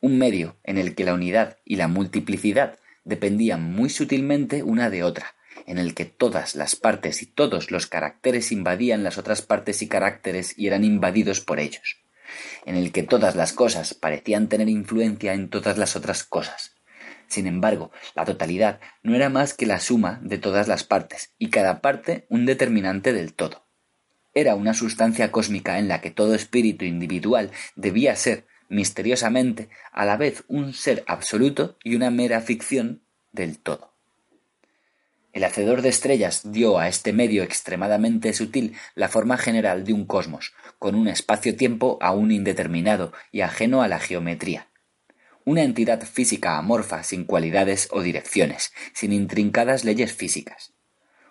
[0.00, 5.02] un medio en el que la unidad y la multiplicidad dependían muy sutilmente una de
[5.02, 5.34] otra,
[5.66, 9.88] en el que todas las partes y todos los caracteres invadían las otras partes y
[9.88, 11.98] caracteres y eran invadidos por ellos,
[12.66, 16.74] en el que todas las cosas parecían tener influencia en todas las otras cosas.
[17.30, 21.48] Sin embargo, la totalidad no era más que la suma de todas las partes, y
[21.48, 23.64] cada parte un determinante del todo.
[24.34, 30.16] Era una sustancia cósmica en la que todo espíritu individual debía ser, misteriosamente, a la
[30.16, 33.94] vez un ser absoluto y una mera ficción del todo.
[35.32, 40.04] El hacedor de estrellas dio a este medio extremadamente sutil la forma general de un
[40.04, 44.69] cosmos, con un espacio-tiempo aún indeterminado y ajeno a la geometría.
[45.50, 50.74] Una entidad física amorfa sin cualidades o direcciones, sin intrincadas leyes físicas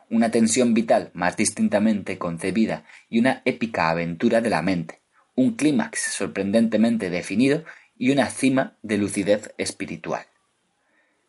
[0.09, 5.01] una tensión vital más distintamente concebida y una épica aventura de la mente,
[5.36, 7.63] un clímax sorprendentemente definido
[7.97, 10.26] y una cima de lucidez espiritual.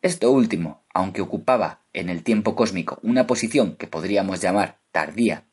[0.01, 5.45] Esto último, aunque ocupaba en el tiempo cósmico una posición que podríamos llamar tardía,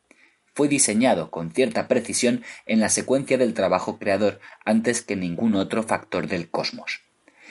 [0.55, 5.83] fue diseñado con cierta precisión en la secuencia del trabajo creador antes que ningún otro
[5.83, 7.08] factor del cosmos.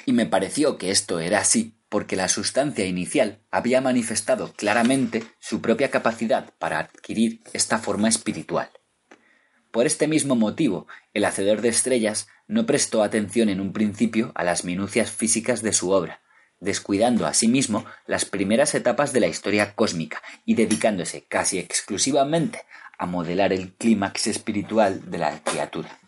[0.08, 5.60] Y me pareció que esto era así porque la sustancia inicial había manifestado claramente su
[5.60, 8.70] propia capacidad para adquirir esta forma espiritual.
[9.70, 14.45] Por este mismo motivo, el hacedor de estrellas no prestó atención en un principio a
[14.45, 16.22] las minucias físicas de su obra,
[16.62, 22.62] descuidando asimismo las primeras etapas de la historia cósmica y dedicándose casi exclusivamente
[22.97, 25.99] a modelar el clímax espiritual de la criatura.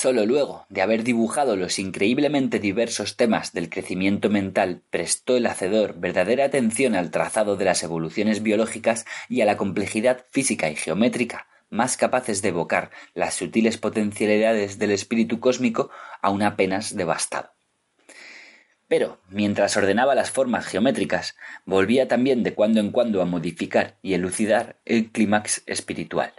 [0.00, 6.00] Solo luego de haber dibujado los increíblemente diversos temas del crecimiento mental, prestó el hacedor
[6.00, 11.48] verdadera atención al trazado de las evoluciones biológicas y a la complejidad física y geométrica
[11.68, 15.90] más capaces de evocar las sutiles potencialidades del espíritu cósmico
[16.22, 17.50] aún apenas devastado.
[18.88, 21.36] Pero, mientras ordenaba las formas geométricas,
[21.66, 26.32] volvía también de cuando en cuando a modificar y elucidar el clímax espiritual.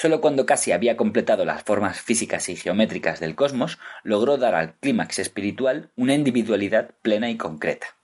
[0.00, 4.74] Solo cuando casi había completado las formas físicas y geométricas del cosmos, logró dar al
[4.74, 7.96] clímax espiritual una individualidad plena y concreta.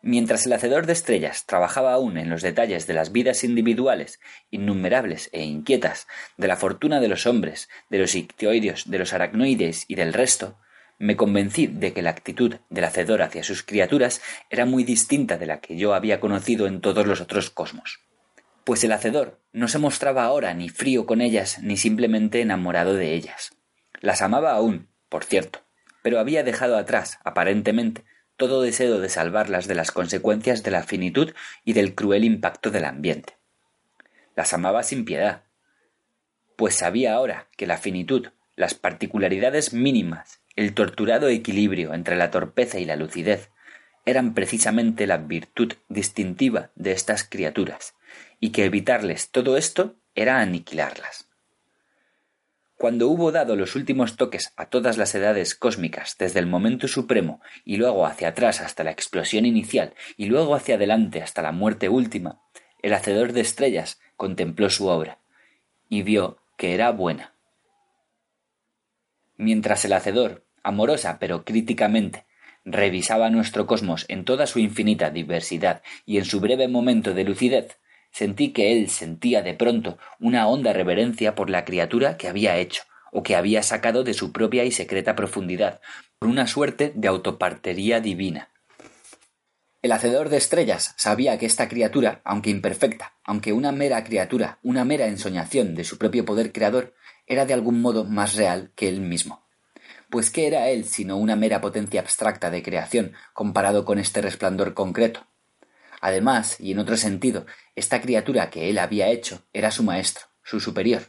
[0.00, 4.20] Mientras el hacedor de estrellas trabajaba aún en los detalles de las vidas individuales,
[4.52, 6.06] innumerables e inquietas,
[6.36, 10.56] de la fortuna de los hombres, de los ictioideos, de los aracnoides y del resto,
[11.00, 15.46] me convencí de que la actitud del hacedor hacia sus criaturas era muy distinta de
[15.46, 18.06] la que yo había conocido en todos los otros cosmos
[18.66, 23.14] pues el hacedor no se mostraba ahora ni frío con ellas ni simplemente enamorado de
[23.14, 23.52] ellas.
[24.00, 25.60] Las amaba aún, por cierto,
[26.02, 28.04] pero había dejado atrás, aparentemente,
[28.36, 31.32] todo deseo de salvarlas de las consecuencias de la finitud
[31.64, 33.38] y del cruel impacto del ambiente.
[34.34, 35.44] Las amaba sin piedad,
[36.56, 42.80] pues sabía ahora que la finitud, las particularidades mínimas, el torturado equilibrio entre la torpeza
[42.80, 43.48] y la lucidez,
[44.06, 47.94] eran precisamente la virtud distintiva de estas criaturas,
[48.40, 51.28] y que evitarles todo esto era aniquilarlas.
[52.76, 57.40] Cuando hubo dado los últimos toques a todas las edades cósmicas desde el momento supremo
[57.64, 61.88] y luego hacia atrás hasta la explosión inicial y luego hacia adelante hasta la muerte
[61.88, 62.42] última,
[62.82, 65.20] el hacedor de estrellas contempló su obra
[65.88, 67.34] y vio que era buena.
[69.38, 72.26] Mientras el hacedor, amorosa pero críticamente,
[72.66, 77.78] revisaba nuestro cosmos en toda su infinita diversidad y en su breve momento de lucidez,
[78.16, 82.84] sentí que él sentía de pronto una honda reverencia por la criatura que había hecho,
[83.12, 85.82] o que había sacado de su propia y secreta profundidad,
[86.18, 88.48] por una suerte de autopartería divina.
[89.82, 94.86] El hacedor de estrellas sabía que esta criatura, aunque imperfecta, aunque una mera criatura, una
[94.86, 96.94] mera ensoñación de su propio poder creador,
[97.26, 99.46] era de algún modo más real que él mismo.
[100.08, 104.72] Pues ¿qué era él sino una mera potencia abstracta de creación comparado con este resplandor
[104.72, 105.26] concreto?
[106.06, 110.60] Además, y en otro sentido, esta criatura que él había hecho era su maestro, su
[110.60, 111.02] superior.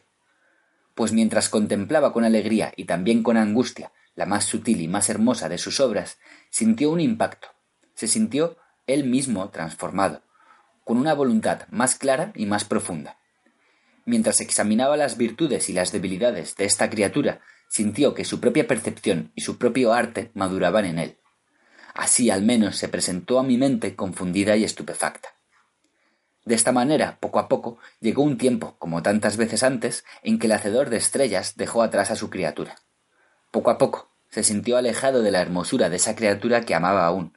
[0.95, 5.49] Pues mientras contemplaba con alegría y también con angustia la más sutil y más hermosa
[5.49, 6.17] de sus obras,
[6.49, 7.49] sintió un impacto,
[7.93, 10.23] se sintió él mismo transformado,
[10.83, 13.19] con una voluntad más clara y más profunda.
[14.03, 19.31] Mientras examinaba las virtudes y las debilidades de esta criatura, sintió que su propia percepción
[19.35, 21.17] y su propio arte maduraban en él.
[21.97, 25.29] Así al menos se presentó a mi mente confundida y estupefacta.
[26.45, 30.45] De esta manera, poco a poco, llegó un tiempo, como tantas veces antes, en que
[30.45, 32.75] el hacedor de estrellas dejó atrás a su criatura.
[33.51, 37.35] Poco a poco, se sintió alejado de la hermosura de esa criatura que amaba aún.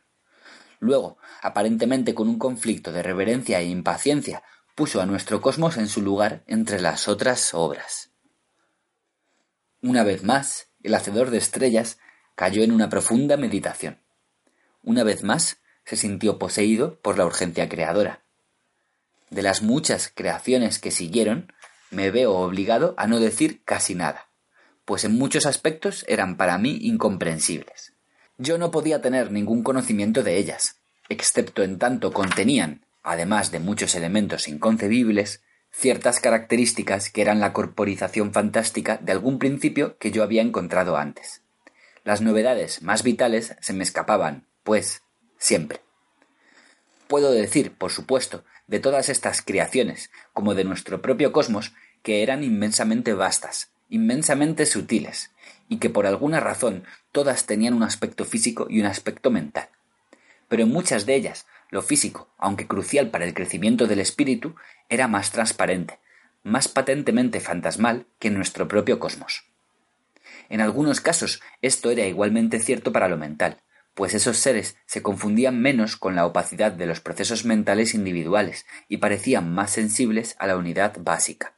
[0.79, 4.43] Luego, aparentemente con un conflicto de reverencia e impaciencia,
[4.75, 8.11] puso a nuestro cosmos en su lugar entre las otras obras.
[9.81, 11.99] Una vez más, el hacedor de estrellas
[12.35, 14.01] cayó en una profunda meditación.
[14.83, 18.23] Una vez más, se sintió poseído por la urgencia creadora.
[19.31, 21.53] De las muchas creaciones que siguieron,
[21.91, 24.29] me veo obligado a no decir casi nada,
[24.85, 27.93] pues en muchos aspectos eran para mí incomprensibles.
[28.39, 30.77] Yo no podía tener ningún conocimiento de ellas,
[31.09, 38.33] excepto en tanto contenían, además de muchos elementos inconcebibles, ciertas características que eran la corporización
[38.33, 41.43] fantástica de algún principio que yo había encontrado antes.
[42.03, 45.03] Las novedades más vitales se me escapaban, pues,
[45.39, 45.81] siempre.
[47.09, 52.45] Puedo decir, por supuesto, de todas estas creaciones, como de nuestro propio cosmos, que eran
[52.45, 55.33] inmensamente vastas, inmensamente sutiles,
[55.69, 59.69] y que por alguna razón todas tenían un aspecto físico y un aspecto mental.
[60.49, 64.55] Pero en muchas de ellas lo físico, aunque crucial para el crecimiento del espíritu,
[64.89, 65.99] era más transparente,
[66.43, 69.45] más patentemente fantasmal que en nuestro propio cosmos.
[70.49, 73.59] En algunos casos esto era igualmente cierto para lo mental,
[73.95, 78.99] pues esos seres se confundían menos con la opacidad de los procesos mentales individuales y
[78.99, 81.55] parecían más sensibles a la unidad básica.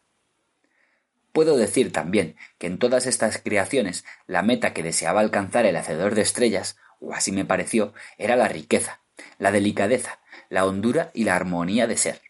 [1.33, 6.15] Puedo decir también que en todas estas creaciones la meta que deseaba alcanzar el hacedor
[6.15, 9.01] de estrellas, o así me pareció, era la riqueza,
[9.39, 10.21] la delicadeza,
[10.51, 12.21] la hondura y la armonía de ser.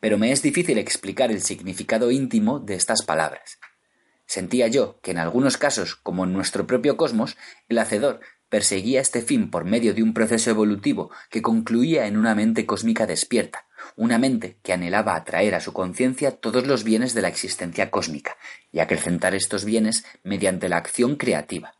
[0.00, 3.58] Pero me es difícil explicar el significado íntimo de estas palabras.
[4.26, 7.36] Sentía yo que en algunos casos, como en nuestro propio cosmos,
[7.68, 8.20] el hacedor
[8.54, 13.04] perseguía este fin por medio de un proceso evolutivo que concluía en una mente cósmica
[13.04, 17.90] despierta, una mente que anhelaba atraer a su conciencia todos los bienes de la existencia
[17.90, 18.36] cósmica
[18.70, 21.74] y acrecentar estos bienes mediante la acción creativa.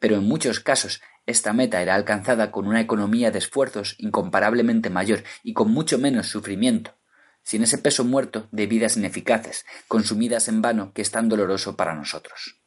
[0.00, 5.22] Pero en muchos casos esta meta era alcanzada con una economía de esfuerzos incomparablemente mayor
[5.44, 6.96] y con mucho menos sufrimiento,
[7.44, 11.94] sin ese peso muerto de vidas ineficaces, consumidas en vano, que es tan doloroso para
[11.94, 12.58] nosotros.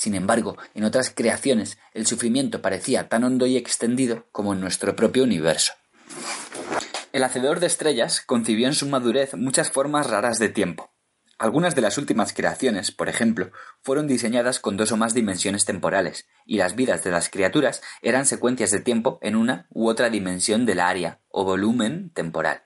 [0.00, 4.96] Sin embargo, en otras creaciones el sufrimiento parecía tan hondo y extendido como en nuestro
[4.96, 5.74] propio universo.
[7.12, 10.90] El hacedor de estrellas concibió en su madurez muchas formas raras de tiempo.
[11.38, 13.50] Algunas de las últimas creaciones, por ejemplo,
[13.82, 18.24] fueron diseñadas con dos o más dimensiones temporales, y las vidas de las criaturas eran
[18.24, 22.62] secuencias de tiempo en una u otra dimensión del área o volumen temporal.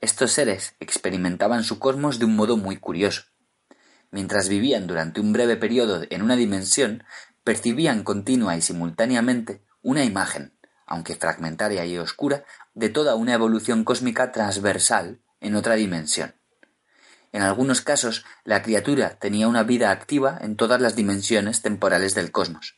[0.00, 3.22] Estos seres experimentaban su cosmos de un modo muy curioso.
[4.10, 7.04] Mientras vivían durante un breve periodo en una dimensión,
[7.44, 10.52] percibían continua y simultáneamente una imagen,
[10.86, 12.44] aunque fragmentaria y oscura,
[12.74, 16.34] de toda una evolución cósmica transversal en otra dimensión.
[17.32, 22.32] En algunos casos, la criatura tenía una vida activa en todas las dimensiones temporales del
[22.32, 22.76] cosmos.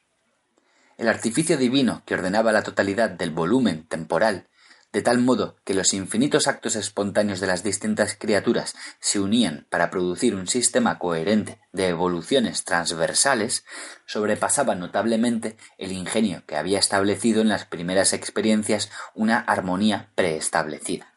[0.98, 4.48] El artificio divino que ordenaba la totalidad del volumen temporal
[4.92, 9.90] de tal modo que los infinitos actos espontáneos de las distintas criaturas se unían para
[9.90, 13.64] producir un sistema coherente de evoluciones transversales,
[14.04, 21.14] sobrepasaba notablemente el ingenio que había establecido en las primeras experiencias una armonía preestablecida.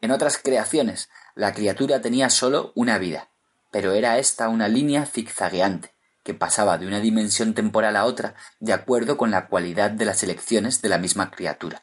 [0.00, 3.30] En otras creaciones, la criatura tenía sólo una vida,
[3.72, 5.92] pero era ésta una línea zigzagueante,
[6.22, 10.22] que pasaba de una dimensión temporal a otra de acuerdo con la cualidad de las
[10.22, 11.82] elecciones de la misma criatura.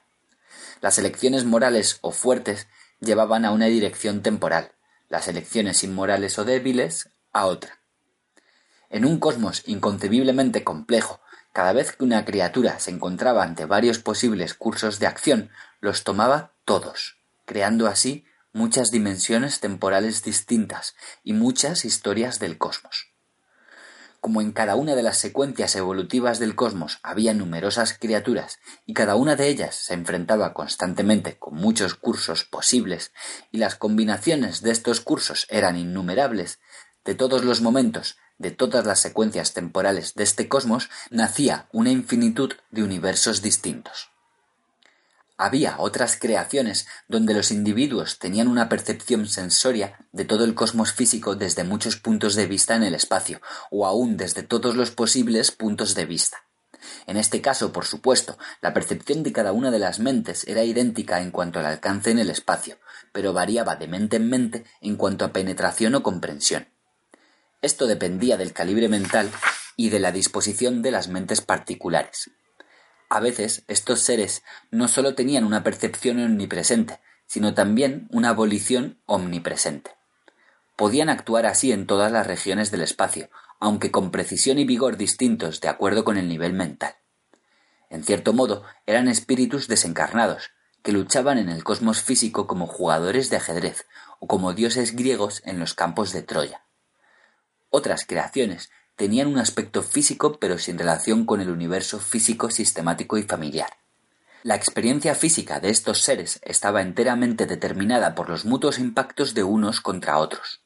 [0.82, 2.68] Las elecciones morales o fuertes
[3.00, 4.72] llevaban a una dirección temporal,
[5.10, 7.80] las elecciones inmorales o débiles a otra.
[8.90, 11.20] En un cosmos inconcebiblemente complejo,
[11.52, 15.50] cada vez que una criatura se encontraba ante varios posibles cursos de acción,
[15.82, 23.17] los tomaba todos, creando así muchas dimensiones temporales distintas y muchas historias del cosmos.
[24.28, 29.16] Como en cada una de las secuencias evolutivas del cosmos había numerosas criaturas y cada
[29.16, 33.14] una de ellas se enfrentaba constantemente con muchos cursos posibles
[33.54, 36.60] y las combinaciones de estos cursos eran innumerables,
[37.06, 42.52] de todos los momentos, de todas las secuencias temporales de este cosmos, nacía una infinitud
[42.70, 44.10] de universos distintos.
[45.38, 51.36] Había otras creaciones donde los individuos tenían una percepción sensoria de todo el cosmos físico
[51.36, 55.94] desde muchos puntos de vista en el espacio, o aún desde todos los posibles puntos
[55.94, 56.38] de vista.
[57.06, 61.22] En este caso, por supuesto, la percepción de cada una de las mentes era idéntica
[61.22, 62.80] en cuanto al alcance en el espacio,
[63.12, 66.68] pero variaba de mente en mente en cuanto a penetración o comprensión.
[67.62, 69.30] Esto dependía del calibre mental
[69.76, 72.32] y de la disposición de las mentes particulares.
[73.10, 79.92] A veces estos seres no sólo tenían una percepción omnipresente, sino también una abolición omnipresente.
[80.76, 83.30] Podían actuar así en todas las regiones del espacio,
[83.60, 86.96] aunque con precisión y vigor distintos de acuerdo con el nivel mental.
[87.90, 90.52] En cierto modo, eran espíritus desencarnados,
[90.84, 93.86] que luchaban en el cosmos físico como jugadores de ajedrez
[94.20, 96.64] o como dioses griegos en los campos de Troya.
[97.70, 103.24] Otras creaciones tenían un aspecto físico pero sin relación con el universo físico sistemático y
[103.24, 103.78] familiar.
[104.44, 109.82] La experiencia física de estos seres estaba enteramente determinada por los mutuos impactos de unos
[109.82, 110.62] contra otros.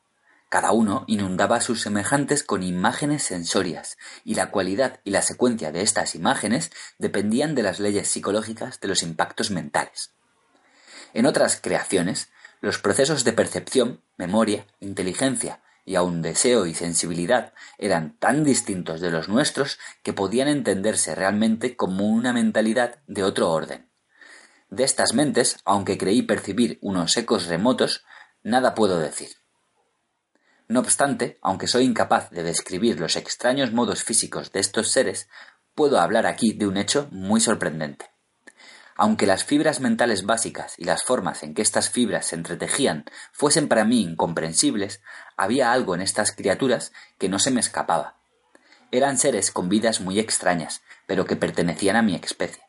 [0.49, 5.71] Cada uno inundaba a sus semejantes con imágenes sensorias, y la cualidad y la secuencia
[5.71, 10.11] de estas imágenes dependían de las leyes psicológicas de los impactos mentales.
[11.13, 12.29] En otras creaciones,
[12.59, 15.61] los procesos de percepción, memoria, inteligencia
[15.91, 21.75] y aun deseo y sensibilidad eran tan distintos de los nuestros que podían entenderse realmente
[21.75, 23.89] como una mentalidad de otro orden.
[24.69, 28.05] De estas mentes, aunque creí percibir unos ecos remotos,
[28.41, 29.31] nada puedo decir.
[30.69, 35.27] No obstante, aunque soy incapaz de describir los extraños modos físicos de estos seres,
[35.75, 38.11] puedo hablar aquí de un hecho muy sorprendente.
[38.95, 43.67] Aunque las fibras mentales básicas y las formas en que estas fibras se entretejían fuesen
[43.67, 45.01] para mí incomprensibles,
[45.41, 48.15] había algo en estas criaturas que no se me escapaba.
[48.91, 52.61] Eran seres con vidas muy extrañas, pero que pertenecían a mi especie.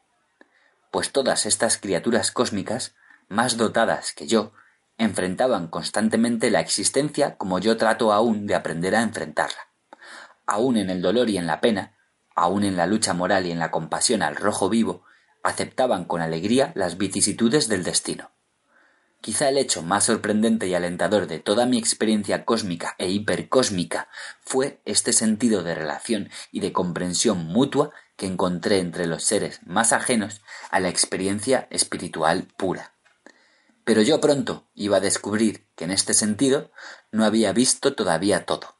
[0.90, 2.94] Pues todas estas criaturas cósmicas,
[3.28, 4.54] más dotadas que yo,
[4.96, 9.68] enfrentaban constantemente la existencia como yo trato aún de aprender a enfrentarla.
[10.46, 11.98] Aún en el dolor y en la pena,
[12.34, 15.04] aún en la lucha moral y en la compasión al rojo vivo,
[15.42, 18.30] aceptaban con alegría las vicisitudes del destino.
[19.22, 24.08] Quizá el hecho más sorprendente y alentador de toda mi experiencia cósmica e hipercósmica
[24.40, 29.92] fue este sentido de relación y de comprensión mutua que encontré entre los seres más
[29.92, 30.42] ajenos
[30.72, 32.94] a la experiencia espiritual pura.
[33.84, 36.72] Pero yo pronto iba a descubrir que en este sentido
[37.12, 38.74] no había visto todavía todo.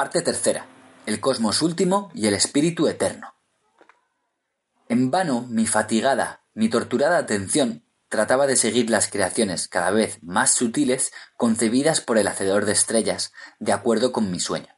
[0.00, 0.64] Parte tercera.
[1.04, 3.34] El cosmos último y el espíritu eterno.
[4.88, 10.52] En vano mi fatigada, mi torturada atención trataba de seguir las creaciones cada vez más
[10.52, 14.74] sutiles concebidas por el hacedor de estrellas, de acuerdo con mi sueño.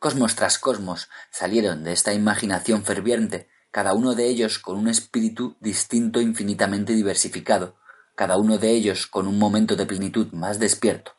[0.00, 5.56] Cosmos tras cosmos salieron de esta imaginación ferviente, cada uno de ellos con un espíritu
[5.60, 7.76] distinto infinitamente diversificado,
[8.16, 11.12] cada uno de ellos con un momento de plenitud más despierto,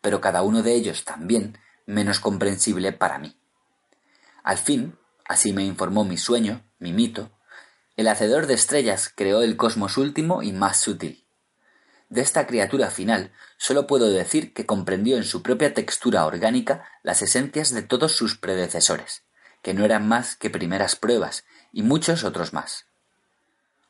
[0.00, 3.38] pero cada uno de ellos también menos comprensible para mí.
[4.42, 7.30] Al fin, así me informó mi sueño, mi mito,
[7.96, 11.24] el hacedor de estrellas creó el cosmos último y más sutil.
[12.10, 17.22] De esta criatura final sólo puedo decir que comprendió en su propia textura orgánica las
[17.22, 19.22] esencias de todos sus predecesores,
[19.62, 22.84] que no eran más que primeras pruebas, y muchos otros más.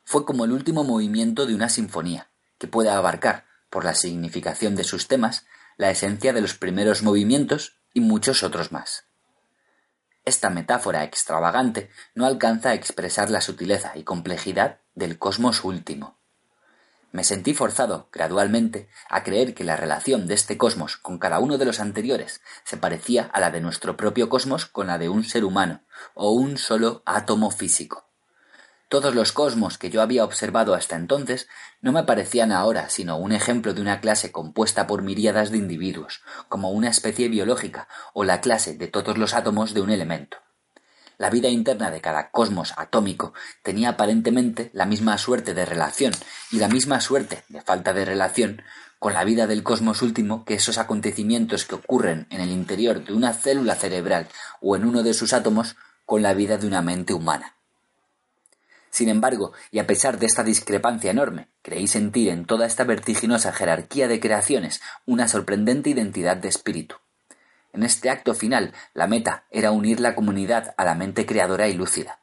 [0.05, 4.85] Fue como el último movimiento de una sinfonía, que puede abarcar, por la significación de
[4.85, 5.45] sus temas,
[5.75, 9.05] la esencia de los primeros movimientos y muchos otros más.
[10.23, 16.15] Esta metáfora extravagante no alcanza a expresar la sutileza y complejidad del cosmos último.
[17.11, 21.57] Me sentí forzado, gradualmente, a creer que la relación de este cosmos con cada uno
[21.57, 25.23] de los anteriores se parecía a la de nuestro propio cosmos con la de un
[25.23, 25.81] ser humano,
[26.13, 28.06] o un solo átomo físico.
[28.89, 31.49] Todos los cosmos que yo había observado hasta entonces
[31.81, 36.21] no me parecían ahora sino un ejemplo de una clase compuesta por miríadas de individuos,
[36.47, 40.37] como una especie biológica o la clase de todos los átomos de un elemento.
[41.17, 46.13] La vida interna de cada cosmos atómico tenía aparentemente la misma suerte de relación
[46.51, 48.61] y la misma suerte de falta de relación
[48.99, 53.13] con la vida del cosmos último que esos acontecimientos que ocurren en el interior de
[53.13, 54.29] una célula cerebral
[54.61, 55.75] o en uno de sus átomos
[56.05, 57.56] con la vida de una mente humana.
[58.97, 63.53] Sin embargo, y a pesar de esta discrepancia enorme, creí sentir en toda esta vertiginosa
[63.53, 66.95] jerarquía de creaciones una sorprendente identidad de espíritu.
[67.73, 71.73] En este acto final, la meta era unir la comunidad a la mente creadora y
[71.73, 72.21] lúcida.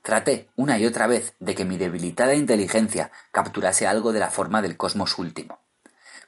[0.00, 4.62] Traté una y otra vez de que mi debilitada inteligencia capturase algo de la forma
[4.62, 5.60] del cosmos último.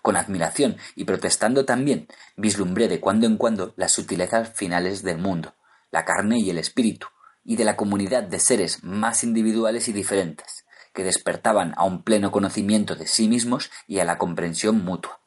[0.02, 5.54] Con admiración y protestando también, vislumbré de cuando en cuando las sutilezas finales del mundo,
[5.90, 7.06] la carne y el espíritu,
[7.44, 12.30] y de la comunidad de seres más individuales y diferentes, que despertaban a un pleno
[12.30, 15.20] conocimiento de sí mismos y a la comprensión mutua.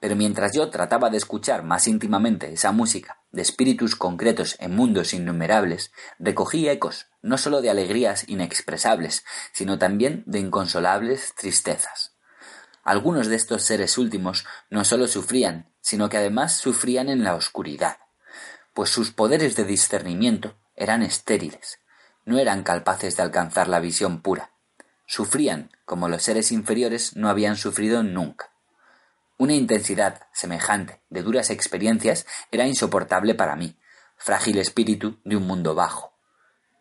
[0.00, 5.14] Pero mientras yo trataba de escuchar más íntimamente esa música de espíritus concretos en mundos
[5.14, 12.14] innumerables, recogí ecos no sólo de alegrías inexpresables, sino también de inconsolables tristezas.
[12.84, 17.96] Algunos de estos seres últimos no sólo sufrían, sino que además sufrían en la oscuridad,
[18.74, 21.80] pues sus poderes de discernimiento eran estériles,
[22.24, 24.50] no eran capaces de alcanzar la visión pura.
[25.06, 28.50] Sufrían como los seres inferiores no habían sufrido nunca.
[29.38, 33.78] Una intensidad semejante de duras experiencias era insoportable para mí,
[34.16, 36.12] frágil espíritu de un mundo bajo.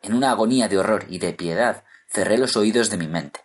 [0.01, 3.41] En una agonía de horror y de piedad cerré los oídos de mi mente.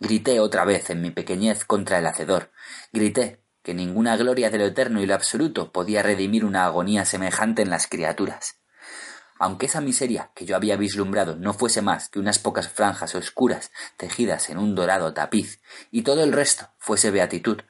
[0.00, 2.50] Grité otra vez en mi pequeñez contra el Hacedor.
[2.92, 7.62] Grité que ninguna gloria de lo eterno y lo absoluto podía redimir una agonía semejante
[7.62, 8.56] en las criaturas.
[9.38, 13.70] Aunque esa miseria que yo había vislumbrado no fuese más que unas pocas franjas oscuras
[13.96, 15.60] tejidas en un dorado tapiz,
[15.90, 17.60] y todo el resto fuese beatitud,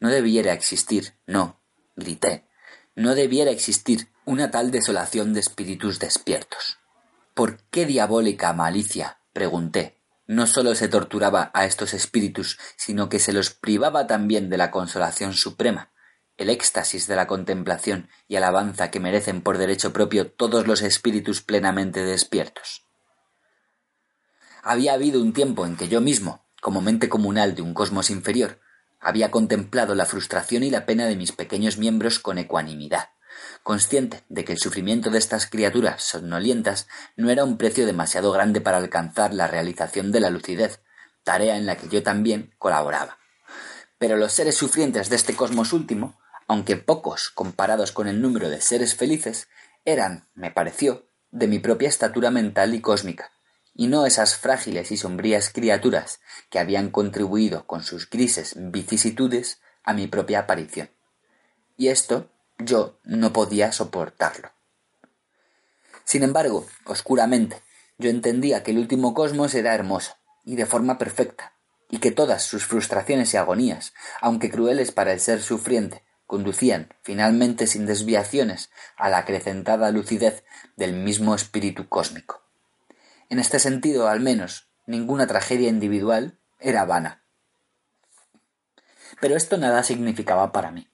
[0.00, 1.60] no debiera existir, no,
[1.96, 2.46] grité,
[2.94, 6.78] no debiera existir una tal desolación de espíritus despiertos.
[7.34, 9.18] ¿Por qué diabólica malicia?
[9.32, 9.96] pregunté.
[10.26, 14.70] No sólo se torturaba a estos espíritus, sino que se los privaba también de la
[14.70, 15.90] consolación suprema,
[16.38, 21.42] el éxtasis de la contemplación y alabanza que merecen por derecho propio todos los espíritus
[21.42, 22.86] plenamente despiertos.
[24.62, 28.60] Había habido un tiempo en que yo mismo, como mente comunal de un cosmos inferior,
[29.00, 33.10] había contemplado la frustración y la pena de mis pequeños miembros con ecuanimidad,
[33.62, 38.60] consciente de que el sufrimiento de estas criaturas somnolientas no era un precio demasiado grande
[38.60, 40.82] para alcanzar la realización de la lucidez,
[41.24, 43.18] tarea en la que yo también colaboraba.
[43.98, 46.18] Pero los seres sufrientes de este cosmos último
[46.48, 49.48] aunque pocos comparados con el número de seres felices,
[49.84, 53.30] eran, me pareció, de mi propia estatura mental y cósmica,
[53.74, 56.20] y no esas frágiles y sombrías criaturas
[56.50, 60.90] que habían contribuido con sus grises vicisitudes a mi propia aparición.
[61.76, 64.50] Y esto yo no podía soportarlo.
[66.04, 67.62] Sin embargo, oscuramente,
[67.98, 71.52] yo entendía que el último cosmos era hermoso, y de forma perfecta,
[71.90, 73.92] y que todas sus frustraciones y agonías,
[74.22, 80.44] aunque crueles para el ser sufriente, conducían, finalmente sin desviaciones, a la acrecentada lucidez
[80.76, 82.44] del mismo espíritu cósmico.
[83.30, 87.24] En este sentido, al menos, ninguna tragedia individual era vana.
[89.22, 90.86] Pero esto nada significaba para mí.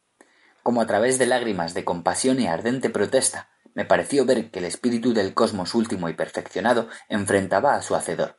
[0.62, 4.66] Como a través de lágrimas de compasión y ardente protesta, me pareció ver que el
[4.66, 8.38] espíritu del cosmos último y perfeccionado enfrentaba a su hacedor.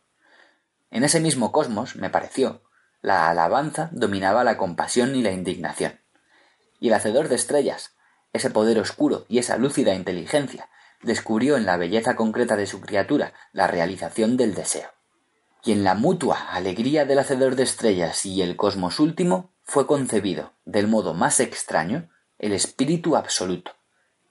[0.91, 2.63] En ese mismo cosmos, me pareció,
[3.01, 6.04] la alabanza dominaba la compasión y la indignación
[6.85, 7.95] y el hacedor de estrellas,
[8.31, 10.69] ese poder oscuro y esa lúcida inteligencia,
[11.01, 14.89] descubrió en la belleza concreta de su criatura la realización del deseo.
[15.63, 20.53] Y en la mutua alegría del hacedor de estrellas y el cosmos último fue concebido,
[20.63, 22.07] del modo más extraño,
[22.37, 23.71] el espíritu absoluto,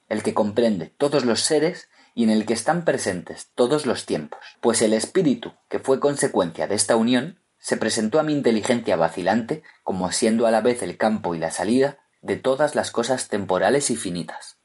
[0.08, 4.38] el que comprende todos los seres y en el que están presentes todos los tiempos,
[4.60, 9.64] pues el espíritu, que fue consecuencia de esta unión, se presentó a mi inteligencia vacilante
[9.82, 13.90] como siendo a la vez el campo y la salida de todas las cosas temporales
[13.90, 14.56] y finitas.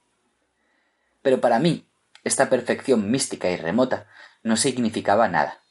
[1.22, 1.86] Pero para mí,
[2.24, 4.07] esta perfección mística y remota
[4.43, 5.62] no significaba nada.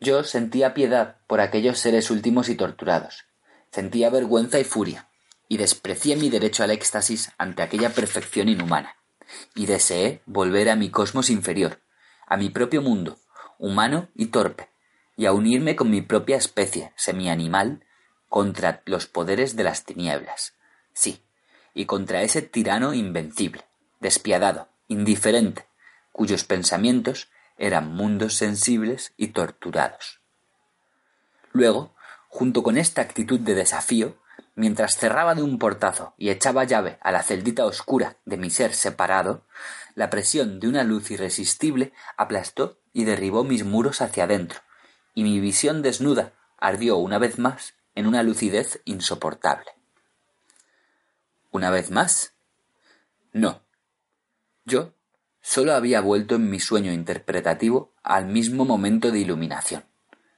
[0.00, 3.26] Yo sentía piedad por aquellos seres últimos y torturados,
[3.70, 5.10] sentía vergüenza y furia,
[5.48, 8.96] y desprecié mi derecho al éxtasis ante aquella perfección inhumana,
[9.54, 11.78] y deseé volver a mi cosmos inferior,
[12.26, 13.18] a mi propio mundo,
[13.58, 14.70] humano y torpe,
[15.14, 17.84] y a unirme con mi propia especie, semi-animal,
[18.30, 20.55] contra los poderes de las tinieblas
[20.96, 21.22] sí,
[21.74, 23.66] y contra ese tirano invencible,
[24.00, 25.66] despiadado, indiferente,
[26.10, 27.28] cuyos pensamientos
[27.58, 30.20] eran mundos sensibles y torturados.
[31.52, 31.94] Luego,
[32.28, 34.16] junto con esta actitud de desafío,
[34.54, 38.72] mientras cerraba de un portazo y echaba llave a la celdita oscura de mi ser
[38.72, 39.44] separado,
[39.94, 44.60] la presión de una luz irresistible aplastó y derribó mis muros hacia adentro,
[45.14, 49.75] y mi visión desnuda ardió una vez más en una lucidez insoportable.
[51.56, 52.34] ¿Una vez más?
[53.32, 53.62] No.
[54.66, 54.92] Yo
[55.40, 59.86] solo había vuelto en mi sueño interpretativo al mismo momento de iluminación,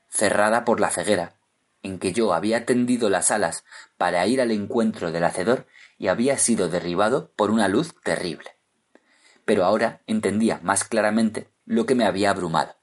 [0.09, 1.35] cerrada por la ceguera,
[1.83, 3.65] en que yo había tendido las alas
[3.97, 5.67] para ir al encuentro del hacedor
[5.99, 8.53] y había sido derribado por una luz terrible.
[9.45, 12.77] Pero ahora entendía más claramente lo que me había abrumado.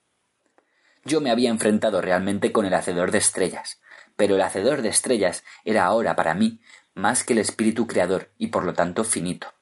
[1.05, 3.79] Yo me había enfrentado realmente con el hacedor de estrellas,
[4.17, 6.59] pero el hacedor de estrellas era ahora para mí
[6.95, 9.53] más que el espíritu creador y por lo tanto finito.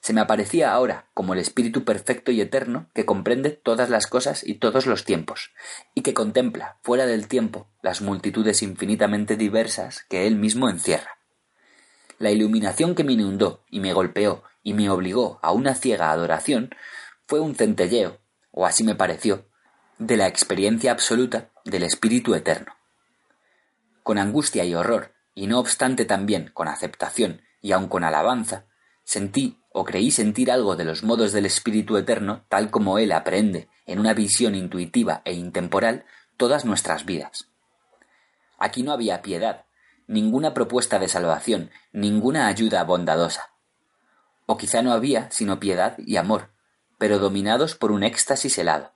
[0.00, 4.42] Se me aparecía ahora como el espíritu perfecto y eterno que comprende todas las cosas
[4.46, 5.52] y todos los tiempos,
[5.94, 11.18] y que contempla fuera del tiempo las multitudes infinitamente diversas que él mismo encierra.
[12.18, 16.70] La iluminación que me inundó y me golpeó y me obligó a una ciega adoración
[17.26, 18.18] fue un centelleo,
[18.50, 19.46] o así me pareció,
[19.98, 22.74] de la experiencia absoluta del Espíritu Eterno.
[24.02, 28.66] Con angustia y horror, y no obstante también con aceptación y aun con alabanza,
[29.04, 33.70] sentí o creí sentir algo de los modos del Espíritu Eterno tal como Él aprende
[33.86, 36.04] en una visión intuitiva e intemporal
[36.36, 37.48] todas nuestras vidas.
[38.58, 39.64] Aquí no había piedad,
[40.06, 43.48] ninguna propuesta de salvación, ninguna ayuda bondadosa.
[44.44, 46.50] O quizá no había sino piedad y amor,
[46.98, 48.92] pero dominados por un éxtasis helado.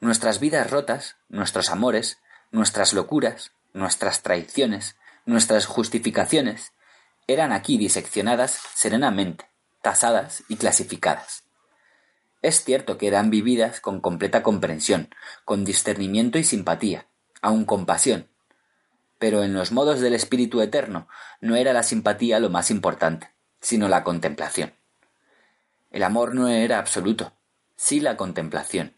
[0.00, 2.18] Nuestras vidas rotas, nuestros amores,
[2.50, 6.72] nuestras locuras, nuestras traiciones, nuestras justificaciones,
[7.26, 9.46] eran aquí diseccionadas serenamente,
[9.82, 11.44] tasadas y clasificadas.
[12.42, 15.08] Es cierto que eran vividas con completa comprensión,
[15.44, 17.06] con discernimiento y simpatía,
[17.42, 18.28] aun compasión.
[19.18, 21.08] Pero en los modos del Espíritu Eterno
[21.40, 24.74] no era la simpatía lo más importante, sino la contemplación.
[25.90, 27.32] El amor no era absoluto,
[27.74, 28.94] sí la contemplación.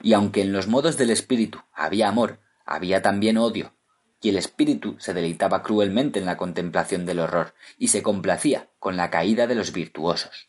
[0.00, 3.72] Y aunque en los modos del Espíritu había amor, había también odio,
[4.20, 8.96] y el espíritu se deleitaba cruelmente en la contemplación del horror y se complacía con
[8.96, 10.48] la caída de los virtuosos.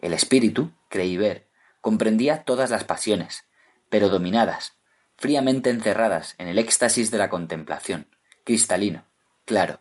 [0.00, 1.46] El espíritu, creí ver,
[1.80, 3.44] comprendía todas las pasiones,
[3.88, 4.74] pero dominadas,
[5.16, 8.08] fríamente encerradas en el éxtasis de la contemplación,
[8.44, 9.04] cristalino,
[9.44, 9.80] claro,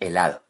[0.00, 0.44] helado.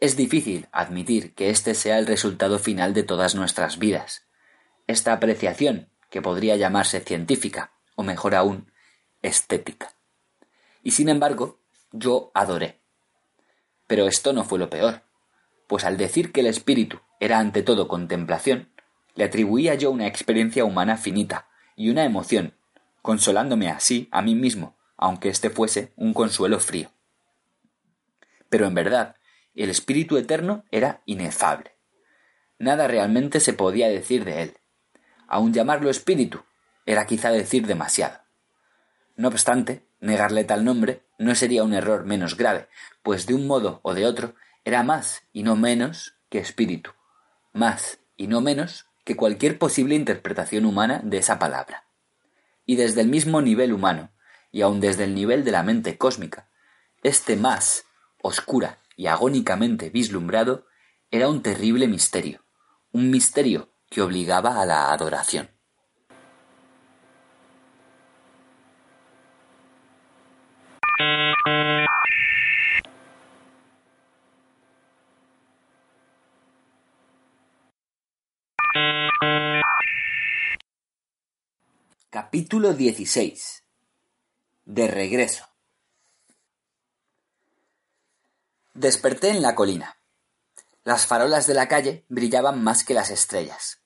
[0.00, 4.26] Es difícil admitir que este sea el resultado final de todas nuestras vidas.
[4.88, 8.72] Esta apreciación, que podría llamarse científica, o mejor aún,
[9.22, 9.94] estética.
[10.82, 11.60] Y sin embargo,
[11.92, 12.80] yo adoré.
[13.86, 15.02] Pero esto no fue lo peor,
[15.66, 18.70] pues al decir que el espíritu era ante todo contemplación,
[19.14, 22.54] le atribuía yo una experiencia humana finita y una emoción,
[23.02, 26.90] consolándome así a mí mismo, aunque éste fuese un consuelo frío.
[28.48, 29.16] Pero en verdad,
[29.54, 31.76] el espíritu eterno era inefable.
[32.58, 34.56] Nada realmente se podía decir de él.
[35.26, 36.42] Aun llamarlo espíritu
[36.86, 38.20] era quizá decir demasiado.
[39.16, 42.66] No obstante, Negarle tal nombre no sería un error menos grave,
[43.04, 44.34] pues de un modo o de otro
[44.64, 46.90] era más y no menos que espíritu,
[47.52, 51.84] más y no menos que cualquier posible interpretación humana de esa palabra.
[52.66, 54.10] Y desde el mismo nivel humano,
[54.50, 56.48] y aun desde el nivel de la mente cósmica,
[57.04, 57.84] este más,
[58.20, 60.66] oscura y agónicamente vislumbrado,
[61.12, 62.44] era un terrible misterio,
[62.90, 65.48] un misterio que obligaba a la adoración.
[82.34, 83.62] Capítulo 16
[84.64, 85.44] De regreso
[88.72, 89.98] Desperté en la colina.
[90.82, 93.82] Las farolas de la calle brillaban más que las estrellas.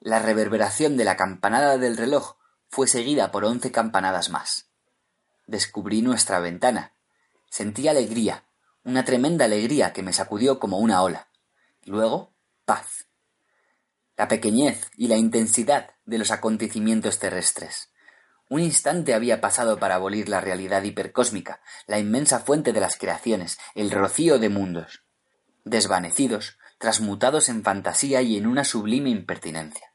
[0.00, 2.36] La reverberación de la campanada del reloj
[2.68, 4.68] fue seguida por once campanadas más
[5.46, 6.92] descubrí nuestra ventana.
[7.48, 8.44] Sentí alegría,
[8.84, 11.30] una tremenda alegría que me sacudió como una ola.
[11.86, 12.34] Luego,
[12.66, 13.06] paz.
[14.18, 17.90] La pequeñez y la intensidad de los acontecimientos terrestres.
[18.48, 23.58] Un instante había pasado para abolir la realidad hipercósmica, la inmensa fuente de las creaciones,
[23.74, 25.04] el rocío de mundos.
[25.64, 29.92] Desvanecidos, transmutados en fantasía y en una sublime impertinencia.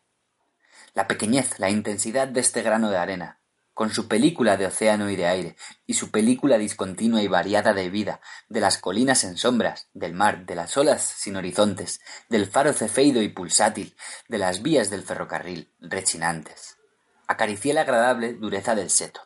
[0.94, 3.40] La pequeñez, la intensidad de este grano de arena,
[3.74, 5.56] con su película de océano y de aire,
[5.86, 10.46] y su película discontinua y variada de vida, de las colinas en sombras, del mar,
[10.46, 13.96] de las olas sin horizontes, del faro cefeido y pulsátil,
[14.28, 16.78] de las vías del ferrocarril, rechinantes.
[17.28, 19.22] Acaricié la agradable dureza del seto.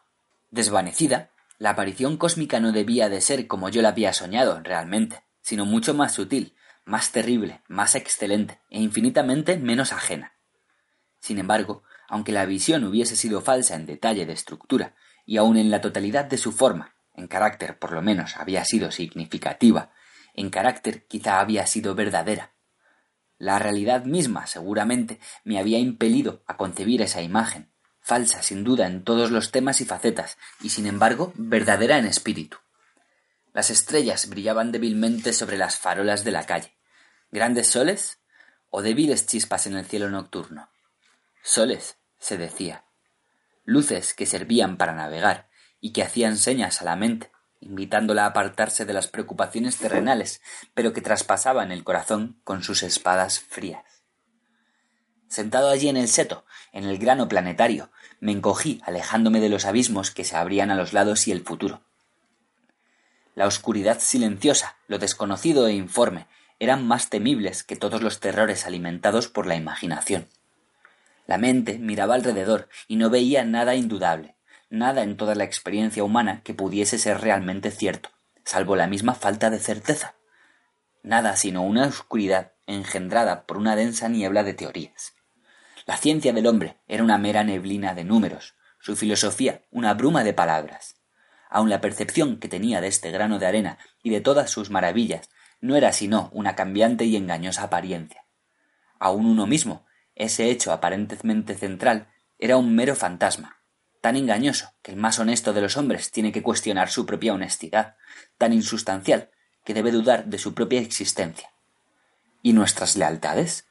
[0.49, 5.65] Desvanecida, la aparición cósmica no debía de ser como yo la había soñado realmente, sino
[5.65, 10.33] mucho más sutil, más terrible, más excelente e infinitamente menos ajena.
[11.19, 14.95] Sin embargo, aunque la visión hubiese sido falsa en detalle de estructura,
[15.25, 18.91] y aun en la totalidad de su forma, en carácter por lo menos había sido
[18.91, 19.91] significativa,
[20.33, 22.53] en carácter quizá había sido verdadera.
[23.37, 29.03] La realidad misma seguramente me había impelido a concebir esa imagen, falsa sin duda en
[29.03, 32.57] todos los temas y facetas, y sin embargo verdadera en espíritu.
[33.53, 36.77] Las estrellas brillaban débilmente sobre las farolas de la calle.
[37.31, 38.19] ¿Grandes soles?
[38.69, 40.69] o débiles chispas en el cielo nocturno?
[41.41, 42.83] Soles, se decía,
[43.65, 45.49] luces que servían para navegar
[45.81, 50.41] y que hacían señas a la mente, invitándola a apartarse de las preocupaciones terrenales,
[50.73, 53.83] pero que traspasaban el corazón con sus espadas frías.
[55.27, 60.11] Sentado allí en el seto, en el grano planetario, me encogí alejándome de los abismos
[60.11, 61.81] que se abrían a los lados y el futuro.
[63.35, 66.27] La oscuridad silenciosa, lo desconocido e informe,
[66.59, 70.27] eran más temibles que todos los terrores alimentados por la imaginación.
[71.27, 74.37] La mente miraba alrededor y no veía nada indudable,
[74.69, 78.09] nada en toda la experiencia humana que pudiese ser realmente cierto,
[78.45, 80.15] salvo la misma falta de certeza.
[81.03, 85.13] Nada sino una oscuridad engendrada por una densa niebla de teorías.
[85.85, 90.33] La ciencia del hombre era una mera neblina de números, su filosofía una bruma de
[90.33, 90.95] palabras.
[91.49, 95.29] Aun la percepción que tenía de este grano de arena y de todas sus maravillas
[95.59, 98.23] no era sino una cambiante y engañosa apariencia.
[98.99, 99.86] Aun uno mismo,
[100.17, 102.07] ese hecho aparentemente central,
[102.39, 103.61] era un mero fantasma,
[104.01, 107.95] tan engañoso que el más honesto de los hombres tiene que cuestionar su propia honestidad,
[108.37, 109.31] tan insustancial
[109.63, 111.51] que debe dudar de su propia existencia.
[112.41, 113.67] ¿Y nuestras lealtades?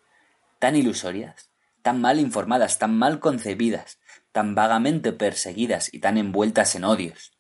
[0.59, 1.51] Tan ilusorias,
[1.83, 3.99] tan mal informadas, tan mal concebidas,
[4.33, 7.33] tan vagamente perseguidas y tan envueltas en odios.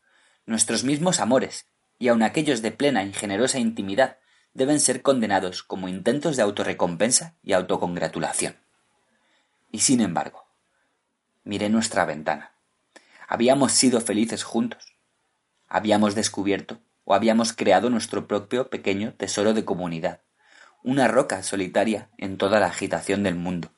[0.46, 1.66] Nuestros mismos amores,
[1.98, 4.18] y aun aquellos de plena y generosa intimidad,
[4.54, 8.56] deben ser condenados como intentos de autorrecompensa y autocongratulación.
[9.70, 10.46] Y sin embargo,
[11.44, 12.52] miré nuestra ventana.
[13.28, 14.94] Habíamos sido felices juntos.
[15.68, 20.20] Habíamos descubierto o habíamos creado nuestro propio pequeño tesoro de comunidad,
[20.82, 23.70] una roca solitaria en toda la agitación del mundo.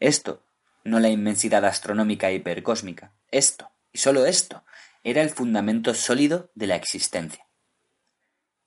[0.00, 0.42] Esto,
[0.84, 4.64] no la inmensidad astronómica hipercósmica, esto, y sólo esto,
[5.04, 7.46] era el fundamento sólido de la existencia.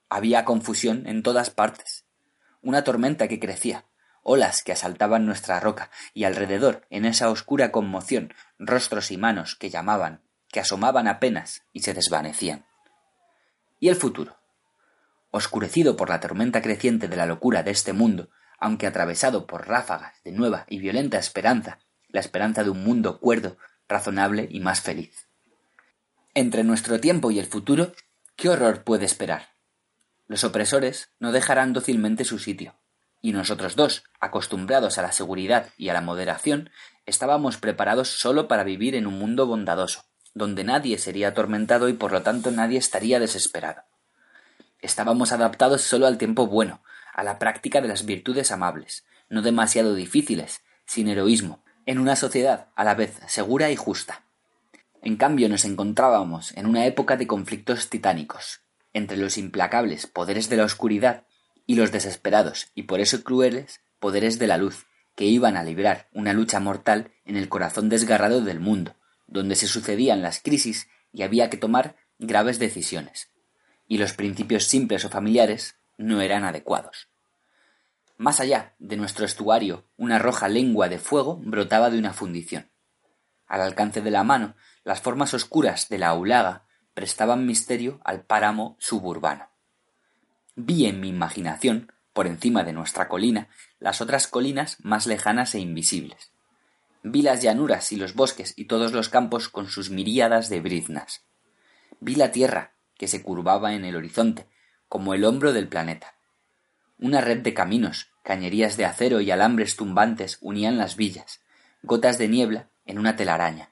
[0.09, 2.05] Había confusión en todas partes,
[2.61, 3.85] una tormenta que crecía,
[4.23, 9.69] olas que asaltaban nuestra roca, y alrededor, en esa oscura conmoción, rostros y manos que
[9.69, 12.65] llamaban, que asomaban apenas y se desvanecían.
[13.79, 14.37] ¿Y el futuro?
[15.31, 20.15] Oscurecido por la tormenta creciente de la locura de este mundo, aunque atravesado por ráfagas
[20.23, 23.57] de nueva y violenta esperanza, la esperanza de un mundo cuerdo,
[23.87, 25.27] razonable y más feliz.
[26.33, 27.93] Entre nuestro tiempo y el futuro,
[28.35, 29.49] ¿qué horror puede esperar?
[30.27, 32.75] Los opresores no dejarán dócilmente su sitio,
[33.21, 36.69] y nosotros dos, acostumbrados a la seguridad y a la moderación,
[37.05, 42.11] estábamos preparados sólo para vivir en un mundo bondadoso, donde nadie sería atormentado y por
[42.11, 43.83] lo tanto nadie estaría desesperado.
[44.81, 46.81] Estábamos adaptados sólo al tiempo bueno,
[47.13, 52.67] a la práctica de las virtudes amables, no demasiado difíciles, sin heroísmo, en una sociedad
[52.75, 54.23] a la vez segura y justa.
[55.01, 58.61] En cambio nos encontrábamos en una época de conflictos titánicos,
[58.93, 61.23] entre los implacables poderes de la oscuridad
[61.69, 66.07] y los desesperados y por eso crueles poderes de la luz, que iban a librar
[66.11, 68.95] una lucha mortal en el corazón desgarrado del mundo,
[69.27, 73.29] donde se sucedían las crisis y había que tomar graves decisiones,
[73.87, 77.07] y los principios simples o familiares no eran adecuados.
[78.17, 82.71] Más allá de nuestro estuario, una roja lengua de fuego brotaba de una fundición.
[83.45, 86.65] Al alcance de la mano, las formas oscuras de la aulaga
[86.95, 89.49] prestaban misterio al páramo suburbano.
[90.55, 93.47] Vi en mi imaginación, por encima de nuestra colina,
[93.79, 96.31] las otras colinas más lejanas e invisibles.
[97.03, 101.23] Vi las llanuras y los bosques y todos los campos con sus miríadas de briznas.
[102.01, 104.47] Vi la tierra, que se curvaba en el horizonte,
[104.89, 106.15] como el hombro del planeta.
[106.97, 111.39] Una red de caminos, cañerías de acero y alambres tumbantes unían las villas,
[111.83, 113.69] gotas de niebla en una telaraña.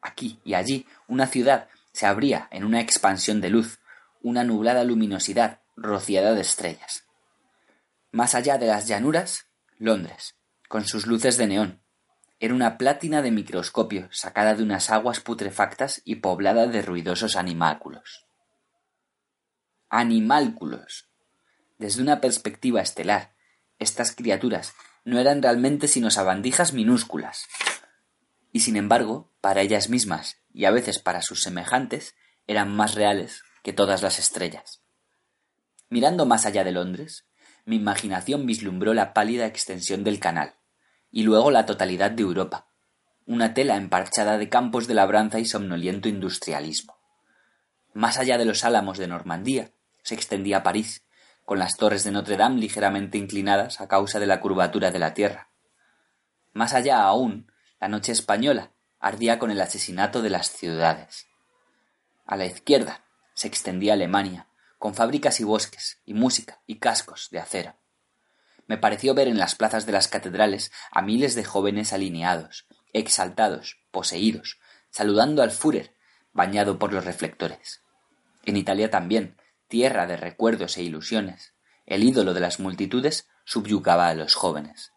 [0.00, 3.78] Aquí y allí una ciudad se abría en una expansión de luz,
[4.22, 7.04] una nublada luminosidad rociada de estrellas.
[8.10, 9.46] Más allá de las llanuras,
[9.78, 10.34] Londres,
[10.68, 11.82] con sus luces de neón.
[12.40, 18.26] Era una plátina de microscopio sacada de unas aguas putrefactas y poblada de ruidosos animálculos.
[19.88, 21.08] Animálculos.
[21.78, 23.34] Desde una perspectiva estelar,
[23.78, 24.74] estas criaturas
[25.04, 27.46] no eran realmente sino sabandijas minúsculas.
[28.52, 32.14] Y sin embargo, para ellas mismas y a veces para sus semejantes,
[32.46, 34.85] eran más reales que todas las estrellas.
[35.88, 37.26] Mirando más allá de Londres,
[37.64, 40.54] mi imaginación vislumbró la pálida extensión del canal,
[41.10, 42.68] y luego la totalidad de Europa,
[43.26, 46.96] una tela emparchada de campos de labranza y somnoliento industrialismo.
[47.92, 49.70] Más allá de los álamos de Normandía
[50.02, 51.02] se extendía París,
[51.44, 55.14] con las torres de Notre Dame ligeramente inclinadas a causa de la curvatura de la
[55.14, 55.48] tierra.
[56.52, 57.50] Más allá aún,
[57.80, 61.26] la noche española, ardía con el asesinato de las ciudades.
[62.26, 63.04] A la izquierda
[63.34, 64.48] se extendía Alemania,
[64.78, 67.76] con fábricas y bosques, y música, y cascos de acero.
[68.66, 73.78] Me pareció ver en las plazas de las catedrales a miles de jóvenes alineados, exaltados,
[73.90, 74.58] poseídos,
[74.90, 75.94] saludando al Führer,
[76.32, 77.82] bañado por los reflectores.
[78.44, 79.36] En Italia también,
[79.68, 81.54] tierra de recuerdos e ilusiones,
[81.86, 84.92] el ídolo de las multitudes subyugaba a los jóvenes.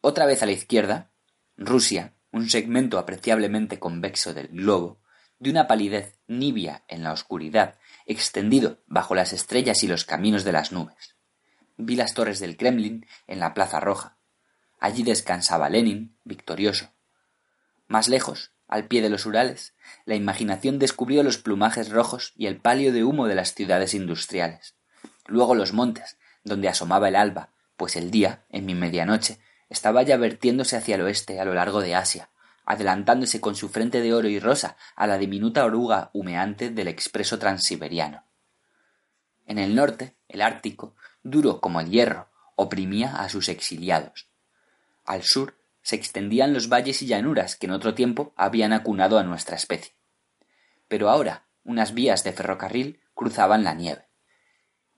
[0.00, 1.12] Otra vez a la izquierda,
[1.56, 5.00] Rusia, un segmento apreciablemente convexo del globo,
[5.38, 10.52] de una palidez nibia en la oscuridad, extendido bajo las estrellas y los caminos de
[10.52, 11.16] las nubes.
[11.76, 14.16] Vi las torres del Kremlin en la Plaza Roja.
[14.80, 16.90] Allí descansaba Lenin, victorioso.
[17.86, 19.74] Más lejos, al pie de los Urales,
[20.06, 24.74] la imaginación descubrió los plumajes rojos y el palio de humo de las ciudades industriales.
[25.26, 29.38] Luego los montes, donde asomaba el alba, pues el día, en mi medianoche,
[29.68, 32.30] estaba ya vertiéndose hacia el oeste a lo largo de Asia,
[32.72, 37.38] adelantándose con su frente de oro y rosa a la diminuta oruga humeante del expreso
[37.38, 38.24] transiberiano.
[39.46, 44.28] En el norte, el Ártico, duro como el hierro, oprimía a sus exiliados.
[45.04, 49.22] Al sur se extendían los valles y llanuras que en otro tiempo habían acunado a
[49.22, 49.94] nuestra especie.
[50.88, 54.08] Pero ahora unas vías de ferrocarril cruzaban la nieve.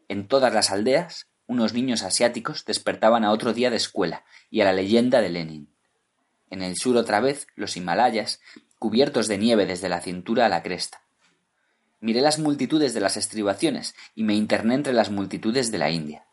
[0.09, 4.65] En todas las aldeas, unos niños asiáticos despertaban a otro día de escuela y a
[4.65, 5.74] la leyenda de Lenin.
[6.55, 8.41] En el sur otra vez los Himalayas,
[8.79, 11.01] cubiertos de nieve desde la cintura a la cresta.
[11.99, 16.29] Miré las multitudes de las estribaciones y me interné entre las multitudes de la India.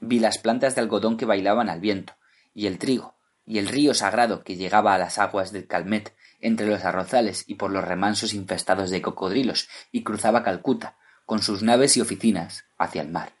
[0.00, 2.14] Vi las plantas de algodón que bailaban al viento,
[2.52, 3.14] y el trigo,
[3.46, 7.54] y el río sagrado que llegaba a las aguas del Calmet entre los arrozales y
[7.54, 13.02] por los remansos infestados de cocodrilos y cruzaba Calcuta, con sus naves y oficinas, hacia
[13.02, 13.34] el mar.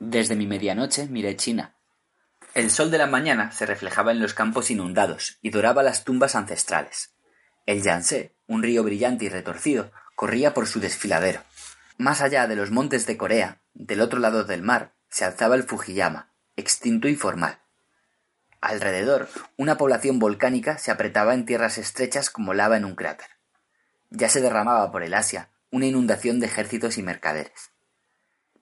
[0.00, 1.76] Desde mi medianoche miré China,
[2.54, 6.34] el sol de la mañana se reflejaba en los campos inundados y doraba las tumbas
[6.34, 7.14] ancestrales.
[7.64, 11.42] El Yangtze, un río brillante y retorcido, corría por su desfiladero.
[11.96, 15.62] Más allá de los montes de Corea, del otro lado del mar, se alzaba el
[15.62, 17.60] Fujiyama, extinto y formal.
[18.60, 23.28] Alrededor, una población volcánica se apretaba en tierras estrechas como lava en un cráter.
[24.10, 27.70] Ya se derramaba por el Asia una inundación de ejércitos y mercaderes.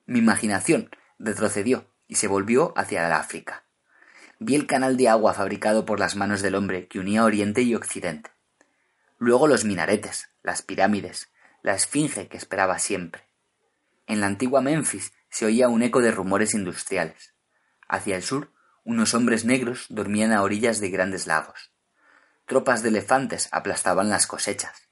[0.05, 3.63] Mi imaginación retrocedió y se volvió hacia el África
[4.39, 7.75] vi el canal de agua fabricado por las manos del hombre que unía Oriente y
[7.75, 8.31] Occidente.
[9.17, 11.29] Luego los minaretes, las pirámides,
[11.61, 13.23] la esfinge que esperaba siempre.
[14.07, 17.33] En la antigua Memphis se oía un eco de rumores industriales.
[17.87, 18.51] Hacia el sur,
[18.85, 21.71] unos hombres negros dormían a orillas de grandes lagos.
[22.45, 24.87] Tropas de elefantes aplastaban las cosechas.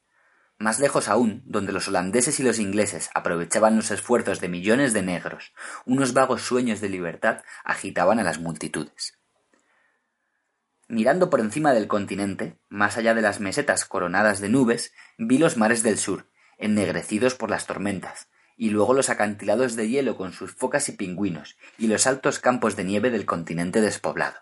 [0.60, 5.04] Más lejos aún, donde los holandeses y los ingleses aprovechaban los esfuerzos de millones de
[5.04, 5.54] negros,
[5.86, 9.17] unos vagos sueños de libertad agitaban a las multitudes.
[10.90, 15.58] Mirando por encima del continente, más allá de las mesetas coronadas de nubes, vi los
[15.58, 20.54] mares del sur, ennegrecidos por las tormentas, y luego los acantilados de hielo con sus
[20.54, 24.38] focas y pingüinos, y los altos campos de nieve del continente despoblado.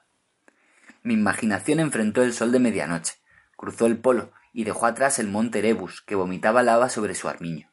[1.01, 3.15] Mi imaginación enfrentó el sol de medianoche,
[3.57, 7.72] cruzó el polo y dejó atrás el monte Erebus que vomitaba lava sobre su armiño.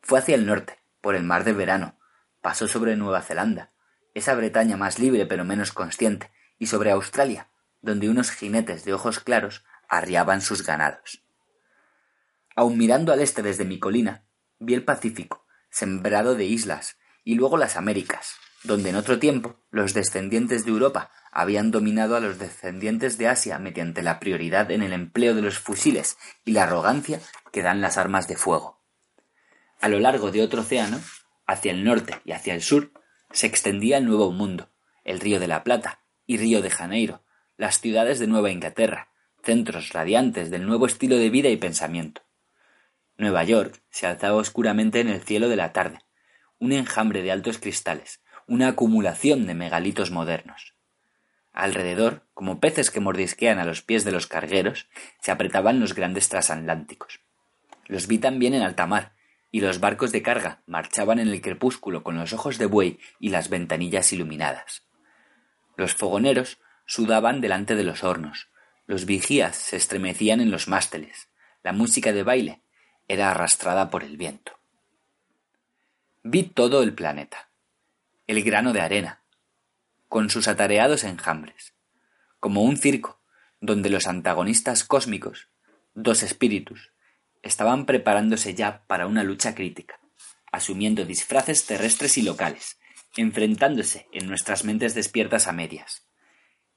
[0.00, 1.98] Fue hacia el norte, por el mar de verano,
[2.40, 3.70] pasó sobre Nueva Zelanda,
[4.14, 7.48] esa Bretaña más libre pero menos consciente, y sobre Australia,
[7.86, 11.22] donde unos jinetes de ojos claros arriaban sus ganados.
[12.56, 14.24] Aun mirando al este desde mi colina,
[14.58, 18.34] vi el Pacífico, sembrado de islas, y luego las Américas,
[18.64, 23.58] donde en otro tiempo los descendientes de Europa habían dominado a los descendientes de Asia
[23.58, 27.20] mediante la prioridad en el empleo de los fusiles y la arrogancia
[27.52, 28.80] que dan las armas de fuego.
[29.80, 31.00] A lo largo de otro océano,
[31.46, 32.90] hacia el norte y hacia el sur,
[33.30, 34.70] se extendía el Nuevo Mundo,
[35.04, 37.22] el Río de la Plata y Río de Janeiro,
[37.56, 39.08] las ciudades de Nueva Inglaterra,
[39.42, 42.22] centros radiantes del nuevo estilo de vida y pensamiento.
[43.16, 46.00] Nueva York se alzaba oscuramente en el cielo de la tarde,
[46.58, 50.74] un enjambre de altos cristales, una acumulación de megalitos modernos.
[51.54, 54.88] Alrededor, como peces que mordisquean a los pies de los cargueros,
[55.22, 57.20] se apretaban los grandes transatlánticos.
[57.86, 59.14] Los vi también en alta mar,
[59.50, 63.30] y los barcos de carga marchaban en el crepúsculo con los ojos de buey y
[63.30, 64.82] las ventanillas iluminadas.
[65.76, 68.48] Los fogoneros sudaban delante de los hornos,
[68.86, 71.28] los vigías se estremecían en los másteles,
[71.62, 72.62] la música de baile
[73.08, 74.52] era arrastrada por el viento.
[76.22, 77.50] Vi todo el planeta,
[78.26, 79.22] el grano de arena,
[80.08, 81.74] con sus atareados enjambres,
[82.38, 83.20] como un circo
[83.60, 85.48] donde los antagonistas cósmicos,
[85.94, 86.92] dos espíritus,
[87.42, 89.98] estaban preparándose ya para una lucha crítica,
[90.52, 92.78] asumiendo disfraces terrestres y locales,
[93.16, 96.06] enfrentándose en nuestras mentes despiertas a medias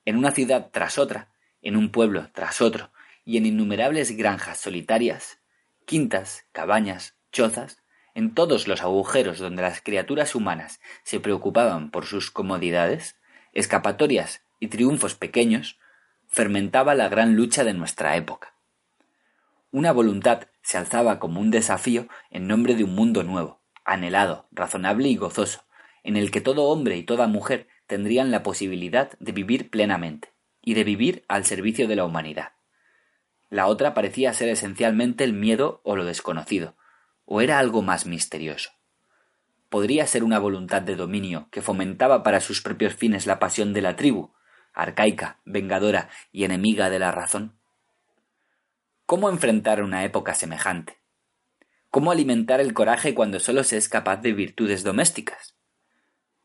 [0.06, 1.32] en una ciudad tras otra,
[1.62, 2.92] en un pueblo tras otro,
[3.26, 5.40] y en innumerables granjas solitarias,
[5.86, 7.84] quintas, cabañas, chozas,
[8.16, 13.18] en todos los agujeros donde las criaturas humanas se preocupaban por sus comodidades,
[13.54, 15.80] escapatorias y triunfos pequeños,
[16.28, 18.54] fermentaba la gran lucha de nuestra época.
[19.72, 25.08] Una voluntad se alzaba como un desafío en nombre de un mundo nuevo, anhelado, razonable
[25.08, 25.64] y gozoso,
[26.04, 30.76] en el que todo hombre y toda mujer tendrían la posibilidad de vivir plenamente, y
[30.76, 32.54] de vivir al servicio de la humanidad.
[33.50, 36.76] La otra parecía ser esencialmente el miedo o lo desconocido,
[37.26, 38.70] o era algo más misterioso.
[39.70, 43.82] Podría ser una voluntad de dominio que fomentaba para sus propios fines la pasión de
[43.82, 44.34] la tribu,
[44.72, 47.58] arcaica, vengadora y enemiga de la razón.
[49.08, 51.00] ¿Cómo enfrentar una época semejante?
[51.90, 55.59] ¿Cómo alimentar el coraje cuando sólo se es capaz de virtudes domésticas?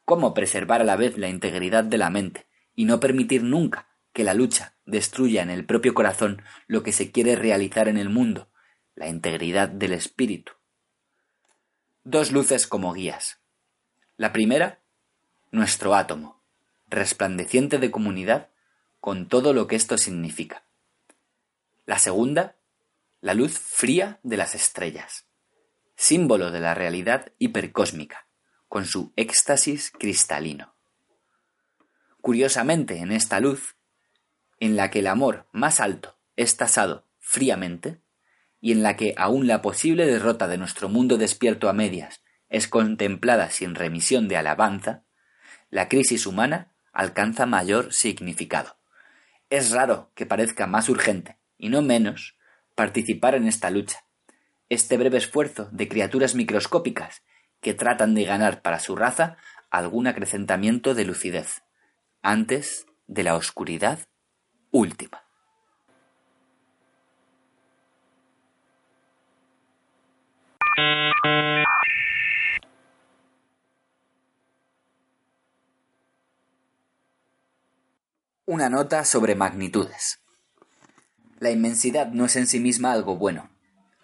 [0.04, 4.24] ¿Cómo preservar a la vez la integridad de la mente y no permitir nunca que
[4.24, 8.50] la lucha destruya en el propio corazón lo que se quiere realizar en el mundo,
[8.94, 10.52] la integridad del espíritu.
[12.04, 13.40] Dos luces como guías.
[14.16, 14.80] La primera,
[15.50, 16.42] nuestro átomo,
[16.86, 18.50] resplandeciente de comunidad
[19.00, 20.64] con todo lo que esto significa.
[21.86, 22.56] La segunda,
[23.20, 25.26] la luz fría de las estrellas,
[25.96, 28.23] símbolo de la realidad hipercósmica,
[28.74, 30.74] con su éxtasis cristalino.
[32.20, 33.76] Curiosamente, en esta luz
[34.58, 38.00] en la que el amor más alto es tasado fríamente,
[38.60, 42.66] y en la que aún la posible derrota de nuestro mundo despierto a medias es
[42.66, 45.04] contemplada sin remisión de alabanza,
[45.70, 48.76] la crisis humana alcanza mayor significado.
[49.50, 52.36] Es raro que parezca más urgente, y no menos,
[52.74, 54.04] participar en esta lucha,
[54.68, 57.22] este breve esfuerzo de criaturas microscópicas
[57.64, 59.38] que tratan de ganar para su raza
[59.70, 61.62] algún acrecentamiento de lucidez,
[62.20, 64.00] antes de la oscuridad
[64.70, 65.22] última.
[78.44, 80.20] Una nota sobre magnitudes.
[81.40, 83.48] La inmensidad no es en sí misma algo bueno.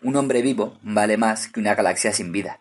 [0.01, 2.60] Un hombre vivo vale más que una galaxia sin vida.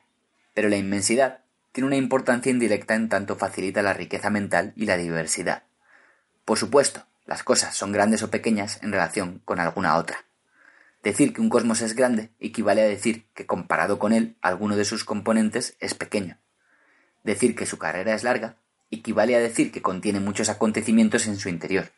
[0.59, 1.39] Pero la inmensidad
[1.71, 5.63] tiene una importancia indirecta en tanto facilita la riqueza mental y la diversidad.
[6.43, 10.25] Por supuesto, las cosas son grandes o pequeñas en relación con alguna otra.
[11.01, 14.83] Decir que un cosmos es grande equivale a decir que comparado con él alguno de
[14.83, 16.37] sus componentes es pequeño.
[17.23, 18.57] Decir que su carrera es larga
[18.91, 21.93] equivale a decir que contiene muchos acontecimientos en su interior.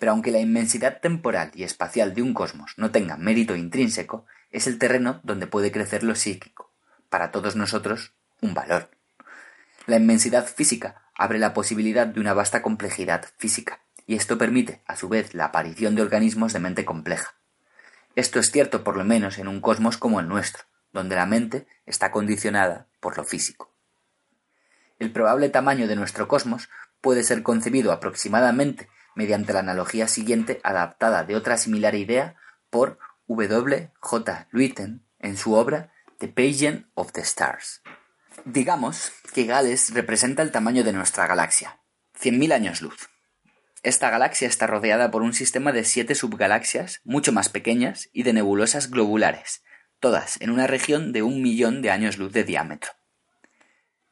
[0.00, 4.66] Pero aunque la inmensidad temporal y espacial de un cosmos no tenga mérito intrínseco, es
[4.66, 6.69] el terreno donde puede crecer lo psíquico,
[7.10, 8.90] para todos nosotros un valor.
[9.86, 14.96] La inmensidad física abre la posibilidad de una vasta complejidad física, y esto permite, a
[14.96, 17.34] su vez, la aparición de organismos de mente compleja.
[18.16, 21.66] Esto es cierto por lo menos en un cosmos como el nuestro, donde la mente
[21.86, 23.72] está condicionada por lo físico.
[24.98, 26.68] El probable tamaño de nuestro cosmos
[27.00, 32.36] puede ser concebido aproximadamente mediante la analogía siguiente adaptada de otra similar idea
[32.68, 33.90] por W.
[34.00, 34.46] J.
[34.50, 37.80] Luiten en su obra The Pageant of the Stars.
[38.44, 41.80] Digamos que Gales representa el tamaño de nuestra galaxia,
[42.20, 43.08] 100.000 años luz.
[43.82, 48.34] Esta galaxia está rodeada por un sistema de siete subgalaxias mucho más pequeñas y de
[48.34, 49.62] nebulosas globulares,
[49.98, 52.92] todas en una región de un millón de años luz de diámetro.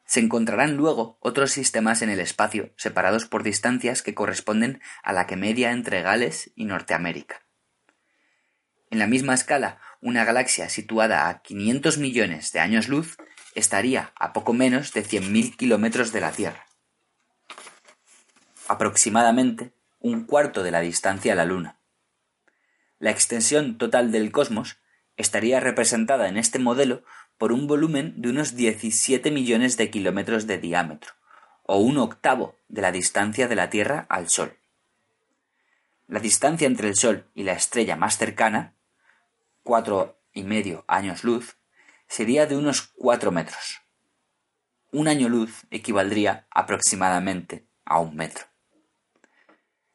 [0.07, 5.27] Se encontrarán luego otros sistemas en el espacio, separados por distancias que corresponden a la
[5.27, 7.43] que media entre Gales y Norteamérica.
[8.91, 13.16] En la misma escala, una galaxia situada a 500 millones de años luz
[13.55, 16.69] estaría a poco menos de 100.000 kilómetros de la Tierra
[18.69, 21.81] aproximadamente un cuarto de la distancia a la Luna.
[23.01, 24.77] La extensión total del cosmos
[25.16, 27.03] estaría representada en este modelo
[27.39, 31.12] por un volumen de unos 17 millones de kilómetros de diámetro,
[31.62, 34.57] o un octavo de la distancia de la Tierra al Sol.
[36.07, 38.75] La distancia entre el Sol y la estrella más cercana,
[39.69, 41.59] cuatro y medio años luz,
[42.07, 43.82] sería de unos cuatro metros.
[44.93, 48.47] Un año luz equivaldría aproximadamente a un metro.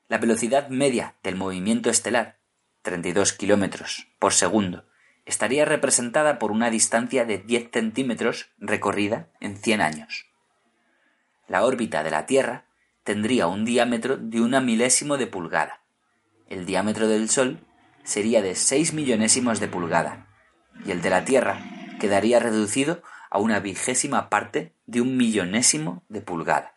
[0.09, 2.37] La velocidad media del movimiento estelar,
[2.83, 4.85] 32 kilómetros por segundo,
[5.25, 10.27] estaría representada por una distancia de 10 centímetros recorrida en 100 años.
[11.47, 12.67] La órbita de la Tierra
[13.03, 15.81] tendría un diámetro de una milésimo de pulgada.
[16.47, 17.65] El diámetro del Sol
[18.03, 20.27] sería de 6 millonésimos de pulgada
[20.85, 21.59] y el de la Tierra
[21.99, 26.73] quedaría reducido a una vigésima parte de un millonésimo de pulgada.